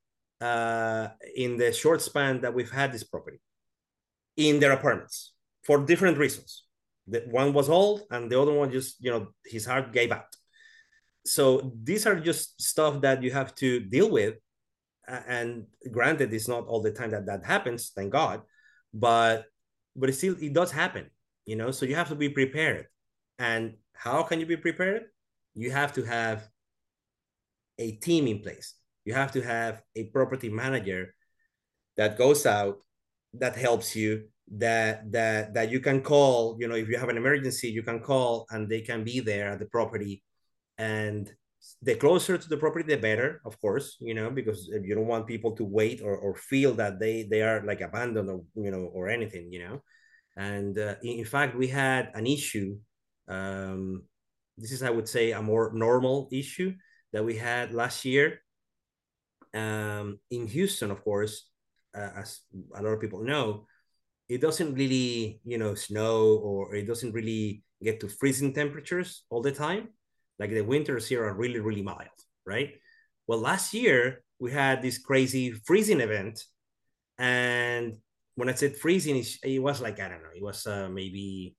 uh, 0.41 1.09
in 1.37 1.57
the 1.57 1.73
short 1.73 2.03
span 2.03 2.41
that 2.41 2.55
we've 2.55 2.71
had 2.71 2.93
this 2.93 3.05
property 3.05 3.41
in 4.37 4.61
their 4.61 4.73
apartments 4.73 5.35
for 5.65 5.85
different 5.85 6.19
reasons. 6.19 6.65
The 7.07 7.21
one 7.31 7.53
was 7.53 7.69
old 7.69 8.03
and 8.11 8.31
the 8.31 8.41
other 8.41 8.53
one 8.53 8.71
just 8.71 8.97
you 9.01 9.11
know 9.11 9.29
his 9.45 9.67
heart 9.67 9.93
gave 9.93 10.13
out. 10.13 10.31
So 11.25 11.73
these 11.83 12.07
are 12.07 12.19
just 12.19 12.61
stuff 12.61 13.01
that 13.03 13.23
you 13.23 13.31
have 13.31 13.55
to 13.57 13.81
deal 13.81 14.11
with. 14.11 14.35
And 15.07 15.67
granted 15.91 16.33
it's 16.33 16.49
not 16.49 16.67
all 16.67 16.81
the 16.81 16.93
time 16.93 17.11
that 17.11 17.27
that 17.27 17.45
happens 17.45 17.91
thank 17.95 18.13
god 18.13 18.43
but 18.95 19.47
but 19.97 20.09
it 20.09 20.13
still 20.13 20.37
it 20.41 20.53
does 20.53 20.71
happen 20.71 21.11
you 21.47 21.57
know? 21.57 21.71
So 21.71 21.87
you 21.87 21.95
have 21.95 22.09
to 22.09 22.15
be 22.15 22.29
prepared. 22.29 22.87
And 23.39 23.75
how 23.95 24.23
can 24.23 24.41
you 24.41 24.47
be 24.47 24.57
prepared? 24.57 25.05
You 25.55 25.71
have 25.71 25.93
to 25.95 26.03
have 26.03 26.49
a 27.79 27.93
team 27.93 28.27
in 28.27 28.41
place. 28.41 28.75
You 29.05 29.15
have 29.15 29.33
to 29.33 29.43
have 29.43 29.83
a 29.97 30.05
property 30.05 30.49
manager 30.49 31.15
that 31.97 32.19
goes 32.19 32.47
out, 32.47 32.79
that 33.35 33.57
helps 33.57 33.97
you, 33.97 34.29
that 34.57 35.11
that 35.13 35.55
that 35.55 35.71
you 35.71 35.81
can 35.81 36.03
call. 36.03 36.57
You 36.61 36.69
know, 36.69 36.75
if 36.75 36.89
you 36.89 36.99
have 36.99 37.09
an 37.09 37.17
emergency, 37.17 37.69
you 37.69 37.83
can 37.83 38.01
call 38.01 38.47
and 38.51 38.69
they 38.69 38.81
can 38.81 39.05
be 39.05 39.21
there 39.21 39.51
at 39.51 39.59
the 39.59 39.67
property. 39.67 40.23
And 40.79 41.31
the 41.81 41.95
closer 41.95 42.37
to 42.39 42.49
the 42.49 42.57
property, 42.57 42.85
the 42.85 43.01
better, 43.01 43.41
of 43.45 43.61
course. 43.61 43.97
You 44.01 44.15
know, 44.15 44.31
because 44.31 44.71
if 44.73 44.85
you 44.85 44.95
don't 44.95 45.07
want 45.07 45.27
people 45.27 45.53
to 45.57 45.65
wait 45.65 46.01
or, 46.03 46.17
or 46.17 46.37
feel 46.37 46.75
that 46.75 47.01
they 47.01 47.25
they 47.25 47.43
are 47.43 47.65
like 47.65 47.81
abandoned 47.81 48.31
or 48.31 48.43
you 48.55 48.71
know 48.71 48.91
or 48.93 49.09
anything. 49.09 49.53
You 49.53 49.61
know, 49.65 49.83
and 50.37 50.79
uh, 50.79 50.95
in 51.03 51.25
fact, 51.25 51.57
we 51.57 51.69
had 51.69 52.11
an 52.15 52.27
issue 52.27 52.77
um, 53.29 54.03
this 54.59 54.73
is, 54.73 54.83
I 54.83 54.91
would 54.91 55.09
say, 55.09 55.33
a 55.33 55.43
more 55.43 55.73
normal 55.75 56.29
issue 56.33 56.75
that 57.13 57.25
we 57.25 57.37
had 57.37 57.75
last 57.75 58.05
year. 58.05 58.41
Um, 59.55 60.19
in 60.31 60.47
Houston, 60.47 60.91
of 60.91 61.05
course, 61.05 61.49
uh, 61.95 62.11
as 62.17 62.41
a 62.75 62.83
lot 62.83 62.93
of 62.93 63.01
people 63.01 63.23
know, 63.23 63.67
it 64.29 64.41
doesn't 64.41 64.75
really, 64.75 65.41
you 65.45 65.59
know, 65.59 65.75
snow 65.75 66.37
or 66.37 66.75
it 66.75 66.87
doesn't 66.87 67.13
really 67.13 67.63
get 67.83 68.01
to 68.01 68.09
freezing 68.09 68.55
temperatures 68.55 69.25
all 69.29 69.43
the 69.43 69.53
time. 69.53 69.89
Like 70.39 70.51
the 70.51 70.63
winters 70.63 71.07
here 71.07 71.25
are 71.25 71.35
really, 71.35 71.61
really 71.61 71.83
mild, 71.83 72.09
right? 72.47 72.75
Well, 73.27 73.41
last 73.41 73.75
year 73.75 74.23
we 74.39 74.51
had 74.51 74.81
this 74.81 74.99
crazy 74.99 75.53
freezing 75.53 76.01
event, 76.01 76.45
and 77.19 77.99
when 78.35 78.49
I 78.49 78.55
said 78.55 78.77
freezing, 78.77 79.23
it 79.45 79.63
was 79.63 79.81
like 79.81 80.01
I 80.01 80.09
don't 80.09 80.23
know, 80.23 80.35
it 80.35 80.43
was 80.43 80.67
uh, 80.67 80.89
maybe 80.89 81.55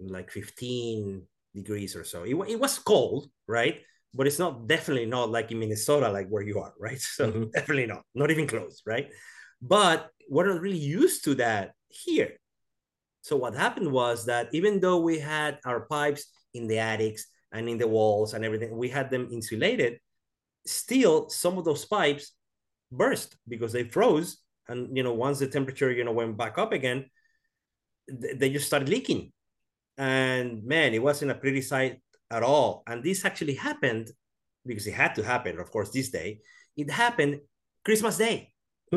like 0.00 0.30
15 0.30 1.26
degrees 1.54 1.96
or 1.96 2.04
so. 2.04 2.24
It, 2.24 2.34
it 2.48 2.60
was 2.60 2.78
cold, 2.78 3.30
right? 3.46 3.80
But 4.14 4.26
it's 4.26 4.38
not 4.38 4.66
definitely 4.66 5.06
not 5.06 5.30
like 5.30 5.52
in 5.52 5.58
Minnesota, 5.58 6.10
like 6.10 6.28
where 6.28 6.42
you 6.42 6.58
are, 6.58 6.74
right? 6.80 7.00
So 7.00 7.30
mm-hmm. 7.30 7.50
definitely 7.54 7.86
not, 7.86 8.02
not 8.14 8.30
even 8.30 8.46
close, 8.46 8.82
right? 8.86 9.08
but 9.60 10.08
we're 10.28 10.48
not 10.48 10.60
really 10.60 10.78
used 10.78 11.24
to 11.24 11.34
that 11.36 11.72
here. 11.88 12.32
So 13.22 13.36
what 13.36 13.54
happened 13.54 13.92
was 13.92 14.26
that 14.26 14.48
even 14.52 14.80
though 14.80 15.00
we 15.00 15.18
had 15.18 15.58
our 15.66 15.86
pipes 15.86 16.24
in 16.54 16.66
the 16.66 16.78
attics 16.78 17.26
and 17.52 17.68
in 17.68 17.78
the 17.78 17.86
walls 17.86 18.32
and 18.32 18.44
everything, 18.44 18.76
we 18.76 18.88
had 18.88 19.10
them 19.10 19.28
insulated. 19.30 19.98
Still, 20.66 21.28
some 21.28 21.58
of 21.58 21.64
those 21.64 21.84
pipes 21.84 22.32
burst 22.90 23.36
because 23.48 23.72
they 23.72 23.84
froze, 23.84 24.38
and 24.68 24.96
you 24.96 25.02
know 25.02 25.14
once 25.14 25.38
the 25.38 25.46
temperature 25.46 25.90
you 25.90 26.04
know 26.04 26.12
went 26.12 26.36
back 26.36 26.58
up 26.58 26.72
again, 26.72 27.06
they 28.08 28.50
just 28.50 28.66
started 28.66 28.88
leaking. 28.88 29.32
And 29.98 30.64
man, 30.64 30.94
it 30.94 31.02
wasn't 31.02 31.30
a 31.30 31.34
pretty 31.34 31.62
sight 31.62 32.00
at 32.30 32.42
all. 32.42 32.82
And 32.86 33.02
this 33.02 33.24
actually 33.24 33.54
happened 33.54 34.10
because 34.66 34.86
it 34.86 34.94
had 34.94 35.14
to 35.16 35.22
happen, 35.22 35.58
of 35.58 35.70
course, 35.70 35.90
this 35.90 36.10
day. 36.10 36.40
It 36.76 36.90
happened 36.90 37.40
Christmas 37.84 38.16
Day. 38.18 38.52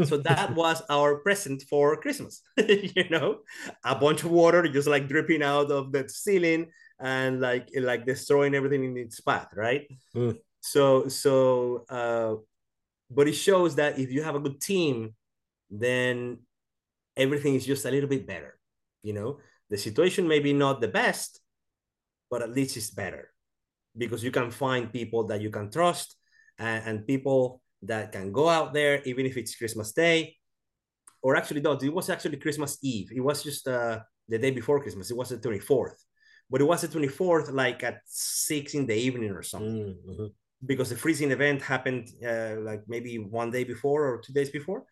so 0.05 0.17
that 0.25 0.55
was 0.55 0.81
our 0.89 1.17
present 1.17 1.63
for 1.69 1.97
Christmas. 1.97 2.41
you 2.57 3.09
know, 3.09 3.39
a 3.83 3.95
bunch 3.95 4.23
of 4.23 4.31
water 4.31 4.67
just 4.67 4.87
like 4.87 5.07
dripping 5.07 5.43
out 5.43 5.71
of 5.71 5.91
the 5.91 6.07
ceiling 6.07 6.69
and 6.99 7.41
like 7.41 7.69
like 7.75 8.05
destroying 8.05 8.55
everything 8.55 8.83
in 8.83 8.97
its 8.97 9.19
path, 9.21 9.49
right? 9.55 9.87
Mm. 10.15 10.37
So 10.61 11.07
so 11.07 11.85
uh 11.89 12.35
but 13.09 13.27
it 13.27 13.33
shows 13.33 13.75
that 13.75 13.99
if 13.99 14.11
you 14.11 14.23
have 14.23 14.35
a 14.35 14.39
good 14.39 14.59
team, 14.59 15.13
then 15.69 16.39
everything 17.15 17.55
is 17.55 17.65
just 17.65 17.85
a 17.85 17.91
little 17.91 18.09
bit 18.09 18.25
better. 18.25 18.57
You 19.03 19.13
know, 19.13 19.39
the 19.73 19.79
situation 19.79 20.27
may 20.27 20.39
be 20.39 20.53
not 20.53 20.81
the 20.81 20.87
best, 20.87 21.41
but 22.29 22.43
at 22.43 22.51
least 22.51 22.77
it's 22.77 22.91
better 22.91 23.33
because 23.97 24.23
you 24.23 24.29
can 24.29 24.51
find 24.51 24.93
people 24.93 25.21
that 25.29 25.41
you 25.41 25.49
can 25.49 25.71
trust 25.71 26.15
and, 26.59 26.79
and 26.87 27.07
people 27.07 27.59
that 27.81 28.11
can 28.11 28.31
go 28.31 28.47
out 28.47 28.71
there, 28.71 29.01
even 29.03 29.25
if 29.25 29.35
it's 29.35 29.55
Christmas 29.55 29.91
Day. 29.91 30.37
Or 31.23 31.35
actually, 31.35 31.61
no, 31.61 31.71
it 31.71 31.91
was 31.91 32.11
actually 32.11 32.37
Christmas 32.37 32.77
Eve. 32.83 33.09
It 33.15 33.21
was 33.21 33.41
just 33.41 33.67
uh, 33.67 34.01
the 34.29 34.37
day 34.37 34.51
before 34.51 34.79
Christmas. 34.79 35.09
It 35.09 35.17
was 35.17 35.29
the 35.29 35.37
24th. 35.37 35.97
But 36.51 36.61
it 36.61 36.65
was 36.65 36.81
the 36.81 36.87
24th, 36.89 37.51
like 37.51 37.81
at 37.81 38.01
six 38.05 38.75
in 38.75 38.85
the 38.85 38.95
evening 38.95 39.31
or 39.31 39.41
something. 39.41 39.97
Mm-hmm. 40.07 40.27
Because 40.63 40.89
the 40.91 40.97
freezing 41.03 41.31
event 41.31 41.63
happened 41.63 42.11
uh, 42.23 42.57
like 42.59 42.83
maybe 42.87 43.17
one 43.17 43.49
day 43.49 43.63
before 43.63 44.05
or 44.05 44.21
two 44.21 44.33
days 44.33 44.51
before. 44.51 44.83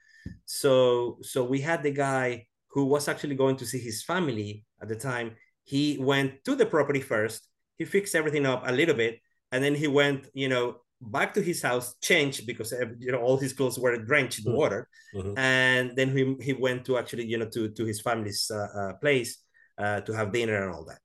So 0.46 1.20
so 1.22 1.44
we 1.44 1.62
had 1.62 1.84
the 1.84 1.91
guy 1.91 2.48
who 2.74 2.86
was 2.86 3.08
actually 3.08 3.36
going 3.36 3.58
to 3.58 3.66
see 3.66 3.80
his 3.80 4.04
family 4.04 4.66
at 4.82 4.88
the 4.88 4.96
time. 4.96 5.36
He 5.64 5.98
went 6.00 6.44
to 6.46 6.56
the 6.56 6.66
property 6.66 7.02
first. 7.02 7.48
He 7.78 7.86
fixed 7.86 8.16
everything 8.16 8.46
up 8.46 8.64
a 8.66 8.72
little 8.72 8.96
bit, 8.96 9.20
and 9.52 9.64
then 9.64 9.76
he 9.76 9.88
went, 9.88 10.28
you 10.34 10.50
know, 10.50 10.78
back 11.02 11.34
to 11.34 11.42
his 11.42 11.62
house, 11.62 11.96
changed 12.02 12.46
because 12.46 12.74
you 13.00 13.12
know 13.12 13.22
all 13.22 13.38
his 13.38 13.54
clothes 13.54 13.80
were 13.80 13.98
drenched 13.98 14.40
in 14.40 14.46
mm-hmm. 14.46 14.58
water, 14.58 14.88
mm-hmm. 15.14 15.38
and 15.38 15.96
then 15.96 16.16
he 16.16 16.36
he 16.42 16.54
went 16.54 16.86
to 16.86 16.98
actually 16.98 17.26
you 17.26 17.38
know 17.38 17.50
to 17.50 17.70
to 17.70 17.86
his 17.86 18.02
family's 18.02 18.52
uh, 18.54 18.68
uh, 18.80 18.94
place 18.94 19.38
uh, 19.78 20.02
to 20.02 20.14
have 20.14 20.32
dinner 20.32 20.64
and 20.64 20.74
all 20.74 20.86
that. 20.86 21.00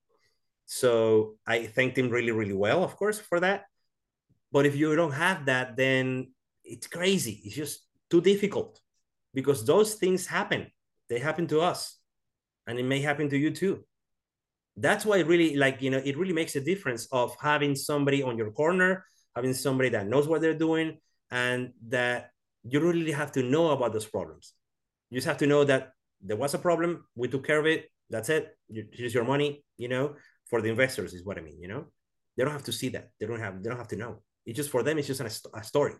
So 0.67 1.37
I 1.47 1.67
thanked 1.67 1.99
him 1.99 2.11
really 2.11 2.33
really 2.33 2.55
well, 2.55 2.85
of 2.85 2.97
course, 2.97 3.19
for 3.19 3.41
that. 3.41 3.65
But 4.53 4.67
if 4.67 4.77
you 4.77 4.95
don't 4.97 5.13
have 5.13 5.47
that, 5.47 5.77
then 5.77 6.33
it's 6.65 6.87
crazy. 6.87 7.41
It's 7.45 7.57
just 7.57 7.87
too 8.11 8.21
difficult 8.21 8.81
because 9.35 9.65
those 9.65 9.95
things 9.95 10.27
happen. 10.27 10.67
They 11.09 11.19
happen 11.19 11.47
to 11.49 11.61
us, 11.61 11.99
and 12.67 12.79
it 12.79 12.85
may 12.85 13.01
happen 13.01 13.29
to 13.31 13.39
you 13.39 13.51
too 13.51 13.85
that's 14.79 15.07
why 15.07 15.19
really 15.21 15.57
like 15.57 15.81
you 15.81 15.89
know 15.89 16.03
it 16.05 16.19
really 16.19 16.35
makes 16.35 16.55
a 16.55 16.61
difference 16.61 17.09
of 17.11 17.35
having 17.41 17.75
somebody 17.75 18.23
on 18.23 18.37
your 18.37 18.51
corner 18.51 19.07
having 19.37 19.53
somebody 19.53 19.91
that 19.91 20.09
knows 20.09 20.27
what 20.27 20.41
they're 20.41 20.59
doing 20.59 20.99
and 21.31 21.73
that 21.89 22.31
you 22.65 22.81
really 22.81 23.13
have 23.13 23.31
to 23.33 23.43
know 23.43 23.71
about 23.71 23.93
those 23.93 24.07
problems. 24.07 24.55
You 25.11 25.19
just 25.19 25.27
have 25.27 25.39
to 25.39 25.47
know 25.47 25.63
that 25.65 25.93
there 26.23 26.37
was 26.37 26.55
a 26.55 26.59
problem, 26.59 27.05
we 27.15 27.29
took 27.29 27.47
care 27.47 27.61
of 27.61 27.67
it, 27.67 27.91
that's 28.09 28.31
it. 28.31 28.57
Here's 28.69 29.15
your 29.15 29.25
money, 29.25 29.63
you 29.77 29.89
know, 29.89 30.15
for 30.49 30.63
the 30.63 30.71
investors 30.71 31.13
is 31.13 31.25
what 31.25 31.39
I 31.39 31.43
mean, 31.43 31.61
you 31.61 31.69
know. 31.69 31.85
They 32.37 32.45
don't 32.45 32.53
have 32.53 32.65
to 32.65 32.73
see 32.73 32.89
that. 32.91 33.11
They 33.19 33.27
don't 33.27 33.41
have 33.41 33.63
they 33.63 33.69
don't 33.69 33.79
have 33.79 33.89
to 33.89 33.97
know. 33.97 34.23
It's 34.45 34.57
just 34.57 34.71
for 34.71 34.83
them, 34.83 34.99
it's 34.99 35.07
just 35.07 35.21
a, 35.21 35.59
a 35.59 35.63
story. 35.63 35.95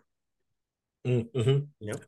Mm-hmm. 1.05 1.57
You 1.79 1.91
know? 1.91 1.99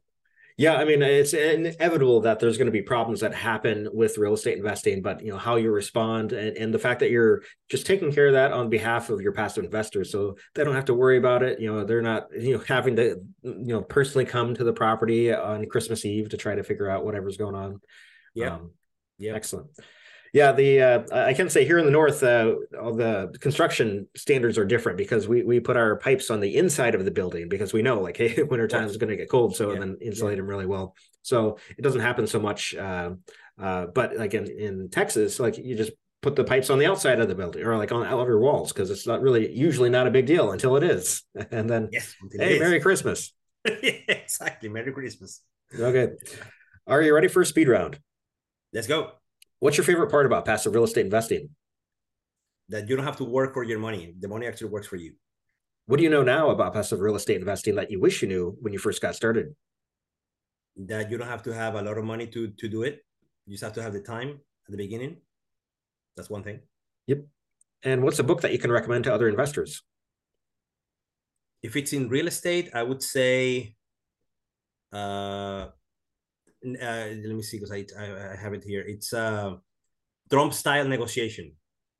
Yeah, 0.59 0.75
I 0.75 0.83
mean, 0.83 1.01
it's 1.01 1.33
inevitable 1.33 2.19
that 2.19 2.41
there's 2.41 2.57
going 2.57 2.65
to 2.65 2.71
be 2.73 2.81
problems 2.81 3.21
that 3.21 3.33
happen 3.33 3.87
with 3.93 4.17
real 4.17 4.33
estate 4.33 4.57
investing, 4.57 5.01
but 5.01 5.23
you 5.23 5.31
know 5.31 5.37
how 5.37 5.55
you 5.55 5.71
respond 5.71 6.33
and, 6.33 6.57
and 6.57 6.73
the 6.73 6.77
fact 6.77 6.99
that 6.99 7.11
you're 7.11 7.43
just 7.69 7.85
taking 7.85 8.11
care 8.11 8.27
of 8.27 8.33
that 8.33 8.51
on 8.51 8.69
behalf 8.69 9.09
of 9.09 9.21
your 9.21 9.31
passive 9.31 9.63
investors, 9.63 10.11
so 10.11 10.35
they 10.55 10.65
don't 10.65 10.75
have 10.75 10.83
to 10.85 10.93
worry 10.93 11.17
about 11.17 11.43
it. 11.43 11.61
You 11.61 11.71
know, 11.71 11.85
they're 11.85 12.01
not 12.01 12.27
you 12.37 12.57
know 12.57 12.63
having 12.67 12.97
to 12.97 13.21
you 13.41 13.67
know 13.67 13.81
personally 13.81 14.25
come 14.25 14.53
to 14.53 14.65
the 14.65 14.73
property 14.73 15.33
on 15.33 15.65
Christmas 15.67 16.03
Eve 16.03 16.27
to 16.27 16.37
try 16.37 16.55
to 16.55 16.63
figure 16.63 16.89
out 16.89 17.05
whatever's 17.05 17.37
going 17.37 17.55
on. 17.55 17.79
Yeah, 18.33 18.55
um, 18.55 18.71
yeah, 19.17 19.35
excellent. 19.35 19.69
Yeah, 20.33 20.51
the 20.51 20.81
uh, 20.81 21.03
I 21.11 21.33
can 21.33 21.49
say 21.49 21.65
here 21.65 21.79
in 21.79 21.85
the 21.85 21.91
north, 21.91 22.21
uh, 22.21 22.55
all 22.79 22.93
the 22.93 23.35
construction 23.39 24.07
standards 24.15 24.57
are 24.57 24.65
different 24.65 24.97
because 24.97 25.27
we 25.27 25.43
we 25.43 25.59
put 25.59 25.77
our 25.77 25.97
pipes 25.97 26.29
on 26.29 26.39
the 26.39 26.55
inside 26.55 26.95
of 26.95 27.03
the 27.05 27.11
building 27.11 27.49
because 27.49 27.73
we 27.73 27.81
know 27.81 27.99
like 28.01 28.17
hey, 28.17 28.43
winter 28.43 28.67
time 28.67 28.87
is 28.87 28.97
going 28.97 29.09
to 29.09 29.15
get 29.15 29.29
cold, 29.29 29.55
so 29.55 29.73
yeah. 29.73 29.79
then 29.79 29.97
insulate 30.01 30.33
yeah. 30.33 30.37
them 30.37 30.47
really 30.47 30.65
well. 30.65 30.95
So 31.21 31.57
it 31.77 31.81
doesn't 31.81 32.01
happen 32.01 32.27
so 32.27 32.39
much. 32.39 32.75
Uh, 32.75 33.11
uh, 33.59 33.87
but 33.87 34.15
like 34.17 34.33
in, 34.33 34.47
in 34.47 34.89
Texas, 34.89 35.39
like 35.39 35.57
you 35.57 35.75
just 35.75 35.91
put 36.21 36.35
the 36.35 36.43
pipes 36.43 36.69
on 36.69 36.79
the 36.79 36.85
outside 36.85 37.19
of 37.19 37.27
the 37.27 37.35
building 37.35 37.63
or 37.63 37.77
like 37.77 37.91
on 37.91 38.05
outer 38.05 38.39
walls 38.39 38.73
because 38.73 38.89
it's 38.89 39.07
not 39.07 39.21
really 39.21 39.51
usually 39.51 39.89
not 39.89 40.07
a 40.07 40.11
big 40.11 40.25
deal 40.25 40.51
until 40.51 40.75
it 40.75 40.83
is, 40.83 41.23
and 41.51 41.69
then 41.69 41.89
yes, 41.91 42.15
hey, 42.31 42.59
Merry 42.59 42.79
Christmas. 42.79 43.33
exactly, 43.65 44.69
Merry 44.69 44.91
Christmas. 44.91 45.41
Okay, 45.77 46.09
are 46.87 47.01
you 47.01 47.13
ready 47.13 47.27
for 47.27 47.41
a 47.41 47.45
speed 47.45 47.67
round? 47.67 47.99
Let's 48.73 48.87
go. 48.87 49.11
What's 49.59 49.77
your 49.77 49.83
favorite 49.83 50.09
part 50.09 50.25
about 50.25 50.45
passive 50.45 50.73
real 50.73 50.85
estate 50.85 51.05
investing? 51.05 51.49
That 52.69 52.87
you 52.87 52.95
don't 52.95 53.05
have 53.05 53.17
to 53.17 53.25
work 53.25 53.53
for 53.53 53.63
your 53.63 53.79
money. 53.79 54.15
The 54.17 54.27
money 54.27 54.47
actually 54.47 54.69
works 54.69 54.87
for 54.87 54.95
you. 54.95 55.13
What 55.87 55.97
do 55.97 56.03
you 56.03 56.09
know 56.09 56.23
now 56.23 56.49
about 56.51 56.73
passive 56.73 56.99
real 56.99 57.15
estate 57.15 57.39
investing 57.39 57.75
that 57.75 57.91
you 57.91 57.99
wish 57.99 58.21
you 58.21 58.27
knew 58.27 58.55
when 58.61 58.71
you 58.71 58.79
first 58.79 59.01
got 59.01 59.15
started? 59.15 59.55
That 60.77 61.11
you 61.11 61.17
don't 61.17 61.27
have 61.27 61.43
to 61.43 61.53
have 61.53 61.75
a 61.75 61.81
lot 61.81 61.97
of 61.97 62.05
money 62.05 62.27
to 62.27 62.51
to 62.51 62.69
do 62.69 62.83
it. 62.83 63.03
You 63.47 63.53
just 63.53 63.63
have 63.63 63.73
to 63.73 63.81
have 63.81 63.91
the 63.91 64.01
time 64.01 64.39
at 64.65 64.71
the 64.71 64.77
beginning. 64.77 65.17
That's 66.15 66.29
one 66.29 66.43
thing. 66.43 66.61
Yep. 67.07 67.25
And 67.83 68.03
what's 68.03 68.19
a 68.19 68.23
book 68.23 68.41
that 68.41 68.51
you 68.51 68.59
can 68.59 68.71
recommend 68.71 69.05
to 69.05 69.13
other 69.13 69.27
investors? 69.27 69.81
If 71.63 71.75
it's 71.75 71.91
in 71.91 72.07
real 72.07 72.27
estate, 72.27 72.69
I 72.73 72.83
would 72.83 73.03
say 73.03 73.75
uh 74.93 74.95
uh, 74.95 75.69
let 76.63 77.35
me 77.35 77.41
see 77.41 77.57
because 77.57 77.71
I, 77.71 77.85
I, 77.97 78.33
I 78.33 78.35
have 78.35 78.53
it 78.53 78.63
here. 78.63 78.83
It's 78.87 79.13
uh, 79.13 79.55
Trump 80.29 80.53
style 80.53 80.87
negotiation 80.87 81.53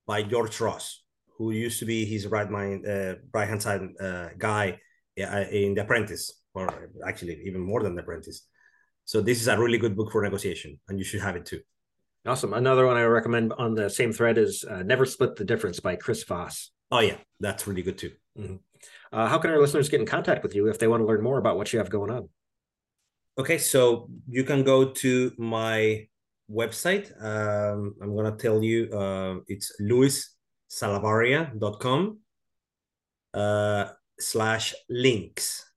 by 0.06 0.24
George 0.24 0.60
Ross, 0.60 1.04
who 1.38 1.52
used 1.52 1.80
to 1.80 1.86
be 1.86 2.06
his 2.06 2.28
right 2.28 2.50
mind, 2.50 2.88
uh, 2.88 3.16
right 3.34 3.48
hand 3.48 3.62
side 3.62 3.82
uh, 4.02 4.30
guy 4.38 4.80
uh, 5.20 5.46
in 5.52 5.74
The 5.76 5.82
Apprentice, 5.82 6.42
or 6.54 6.90
actually 7.08 7.42
even 7.46 7.62
more 7.62 7.84
than 7.84 7.96
The 7.96 8.02
Apprentice. 8.02 8.48
So 9.06 9.22
this 9.22 9.42
is 9.42 9.48
a 9.48 9.58
really 9.58 9.78
good 9.78 9.96
book 9.96 10.12
for 10.12 10.22
negotiation, 10.22 10.80
and 10.88 11.00
you 11.00 11.06
should 11.06 11.22
have 11.22 11.36
it 11.36 11.46
too. 11.46 11.62
Awesome. 12.26 12.54
Another 12.54 12.86
one 12.86 12.98
I 12.98 13.04
recommend 13.04 13.54
on 13.54 13.74
the 13.74 13.90
same 13.90 14.12
thread 14.12 14.38
is 14.38 14.66
uh, 14.70 14.84
Never 14.84 15.06
Split 15.06 15.36
the 15.36 15.46
Difference 15.46 15.80
by 15.80 15.96
Chris 15.96 16.24
Voss. 16.24 16.72
Oh 16.92 17.00
yeah, 17.00 17.18
that's 17.40 17.66
really 17.66 17.82
good 17.82 17.98
too. 17.98 18.12
Mm-hmm. 18.38 18.56
Uh, 19.12 19.28
how 19.28 19.38
can 19.38 19.52
our 19.52 19.60
listeners 19.60 19.90
get 19.90 20.00
in 20.00 20.06
contact 20.06 20.44
with 20.44 20.54
you 20.54 20.68
if 20.68 20.80
they 20.80 20.88
want 20.88 21.02
to 21.02 21.08
learn 21.08 21.24
more 21.24 21.38
about 21.38 21.58
what 21.58 21.72
you 21.72 21.80
have 21.80 21.90
going 21.90 22.12
on? 22.12 22.30
Okay, 23.40 23.58
so 23.58 24.12
you 24.28 24.44
can 24.44 24.64
go 24.64 24.92
to 24.92 25.32
my 25.38 26.06
website. 26.52 27.08
Um, 27.24 27.96
I'm 28.02 28.14
gonna 28.14 28.36
tell 28.36 28.62
you 28.62 28.92
uh, 28.92 29.40
it's 29.48 29.72
luissalavarria.com 29.80 32.20
uh, 33.34 33.86
slash 34.20 34.76
links. 34.90 35.72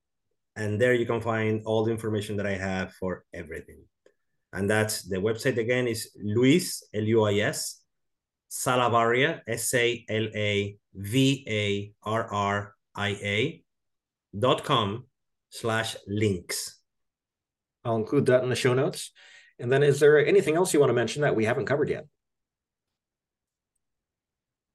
And 0.56 0.80
there 0.80 0.94
you 0.94 1.06
can 1.06 1.20
find 1.20 1.62
all 1.64 1.84
the 1.84 1.92
information 1.92 2.36
that 2.38 2.46
I 2.46 2.56
have 2.56 2.94
for 2.94 3.24
everything. 3.32 3.84
And 4.52 4.68
that's 4.68 5.02
the 5.02 5.18
website 5.18 5.56
again 5.56 5.86
is 5.86 6.10
Luis, 6.20 6.82
L-U-I-S, 6.92 7.80
Salavarria, 8.50 9.40
S-A-L-A-V-A-R-R-I-A 9.46 10.02
dot 14.36 14.64
com 14.64 15.06
slash 15.48 15.96
links. 16.08 16.81
I'll 17.84 17.96
include 17.96 18.26
that 18.26 18.42
in 18.42 18.48
the 18.48 18.56
show 18.56 18.74
notes. 18.74 19.12
And 19.58 19.70
then 19.70 19.82
is 19.82 20.00
there 20.00 20.24
anything 20.24 20.56
else 20.56 20.72
you 20.72 20.80
want 20.80 20.90
to 20.90 20.94
mention 20.94 21.22
that 21.22 21.36
we 21.36 21.44
haven't 21.44 21.66
covered 21.66 21.88
yet? 21.88 22.06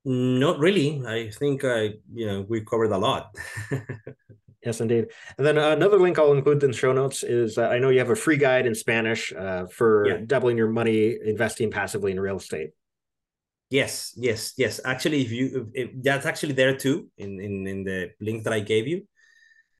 Not 0.05 0.59
really. 0.59 1.03
I 1.05 1.29
think 1.29 1.65
I, 1.65 1.95
you 2.13 2.25
know, 2.25 2.45
we 2.47 2.61
covered 2.61 2.91
a 2.91 2.97
lot. 2.97 3.35
yes, 4.63 4.79
indeed. 4.79 5.07
And 5.37 5.45
then 5.45 5.57
another 5.57 5.99
link 5.99 6.17
I'll 6.17 6.31
include 6.31 6.63
in 6.63 6.71
the 6.71 6.77
show 6.77 6.93
notes 6.93 7.23
is 7.23 7.57
uh, 7.57 7.67
I 7.67 7.79
know 7.79 7.89
you 7.89 7.99
have 7.99 8.09
a 8.09 8.15
free 8.15 8.37
guide 8.37 8.65
in 8.65 8.73
Spanish 8.73 9.33
uh, 9.33 9.65
for 9.65 10.07
yeah. 10.07 10.17
doubling 10.25 10.57
your 10.57 10.69
money 10.69 11.17
investing 11.25 11.71
passively 11.71 12.13
in 12.13 12.19
real 12.21 12.37
estate. 12.37 12.69
Yes, 13.69 14.13
yes, 14.15 14.53
yes. 14.57 14.79
Actually, 14.85 15.23
if 15.23 15.31
you, 15.31 15.69
if, 15.73 15.89
that's 16.01 16.25
actually 16.25 16.53
there 16.53 16.77
too 16.77 17.09
in, 17.17 17.41
in 17.41 17.67
in 17.67 17.83
the 17.83 18.11
link 18.21 18.45
that 18.45 18.53
I 18.53 18.61
gave 18.61 18.87
you. 18.87 19.05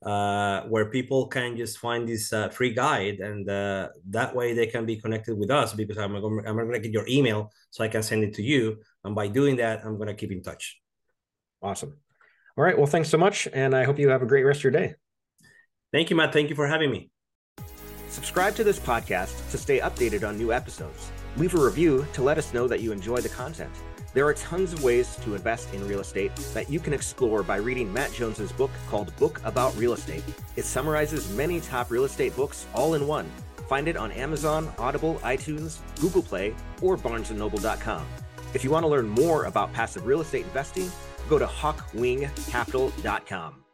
Uh, 0.04 0.62
where 0.64 0.86
people 0.86 1.28
can 1.28 1.58
just 1.58 1.80
find 1.80 2.08
this 2.08 2.32
uh, 2.32 2.50
free 2.50 2.74
guide, 2.74 3.20
and 3.20 3.50
uh, 3.50 3.90
that 4.10 4.36
way 4.36 4.54
they 4.54 4.68
can 4.68 4.86
be 4.86 4.98
connected 4.98 5.38
with 5.38 5.50
us 5.52 5.74
because 5.74 5.98
I'm 5.98 6.16
I'm 6.16 6.56
gonna 6.56 6.80
get 6.80 6.92
your 6.92 7.08
email 7.08 7.52
so 7.72 7.84
I 7.84 7.88
can 7.88 8.04
send 8.04 8.24
it 8.24 8.34
to 8.36 8.44
you, 8.44 8.78
and 9.04 9.16
by 9.16 9.28
doing 9.28 9.58
that, 9.58 9.86
I'm 9.86 9.98
gonna 9.98 10.14
keep 10.14 10.32
in 10.32 10.44
touch. 10.44 10.80
Awesome. 11.62 11.98
All 12.58 12.64
right. 12.64 12.78
Well, 12.78 12.88
thanks 12.88 13.10
so 13.10 13.18
much, 13.18 13.48
and 13.54 13.76
I 13.76 13.84
hope 13.84 14.00
you 14.00 14.10
have 14.10 14.22
a 14.22 14.28
great 14.28 14.44
rest 14.44 14.60
of 14.60 14.66
your 14.66 14.72
day. 14.72 14.96
Thank 15.92 16.10
you, 16.10 16.16
Matt. 16.16 16.34
Thank 16.34 16.50
you 16.50 16.56
for 16.56 16.68
having 16.68 16.92
me. 16.92 17.10
Subscribe 18.10 18.56
to 18.56 18.64
this 18.64 18.80
podcast 18.80 19.50
to 19.52 19.58
stay 19.58 19.80
updated 19.80 20.28
on 20.28 20.38
new 20.38 20.52
episodes. 20.52 21.12
Leave 21.38 21.54
a 21.54 21.64
review 21.64 22.08
to 22.14 22.24
let 22.24 22.38
us 22.38 22.54
know 22.54 22.68
that 22.68 22.82
you 22.82 22.92
enjoy 22.92 23.22
the 23.22 23.30
content. 23.30 23.72
There 24.18 24.26
are 24.26 24.34
tons 24.34 24.74
of 24.74 24.84
ways 24.84 25.16
to 25.18 25.36
invest 25.36 25.72
in 25.76 25.88
real 25.88 26.00
estate 26.00 26.36
that 26.56 26.72
you 26.72 26.80
can 26.80 26.92
explore 26.92 27.44
by 27.44 27.58
reading 27.58 27.94
Matt 27.94 28.12
Jones's 28.12 28.52
book 28.52 28.72
called 28.90 29.16
Book 29.18 29.40
About 29.44 29.78
Real 29.78 29.94
Estate. 29.94 30.24
It 30.56 30.66
summarizes 30.66 31.32
many 31.36 31.62
top 31.62 31.92
real 31.92 32.04
estate 32.04 32.36
books 32.36 32.66
all 32.74 32.96
in 32.96 33.06
one. 33.06 33.30
Find 33.70 33.88
it 33.88 33.96
on 33.96 34.12
Amazon, 34.12 34.74
Audible, 34.80 35.18
iTunes, 35.18 35.78
Google 36.02 36.24
Play, 36.24 36.56
or 36.82 36.98
barnesandnoble.com. 36.98 38.08
If 38.56 38.64
you 38.64 38.72
want 38.72 38.86
to 38.86 38.90
learn 38.90 39.08
more 39.08 39.44
about 39.44 39.72
passive 39.72 40.08
real 40.08 40.22
estate 40.22 40.46
investing, 40.46 40.92
go 41.30 41.38
to 41.38 41.46
hawkwingcapital.com. 41.46 43.67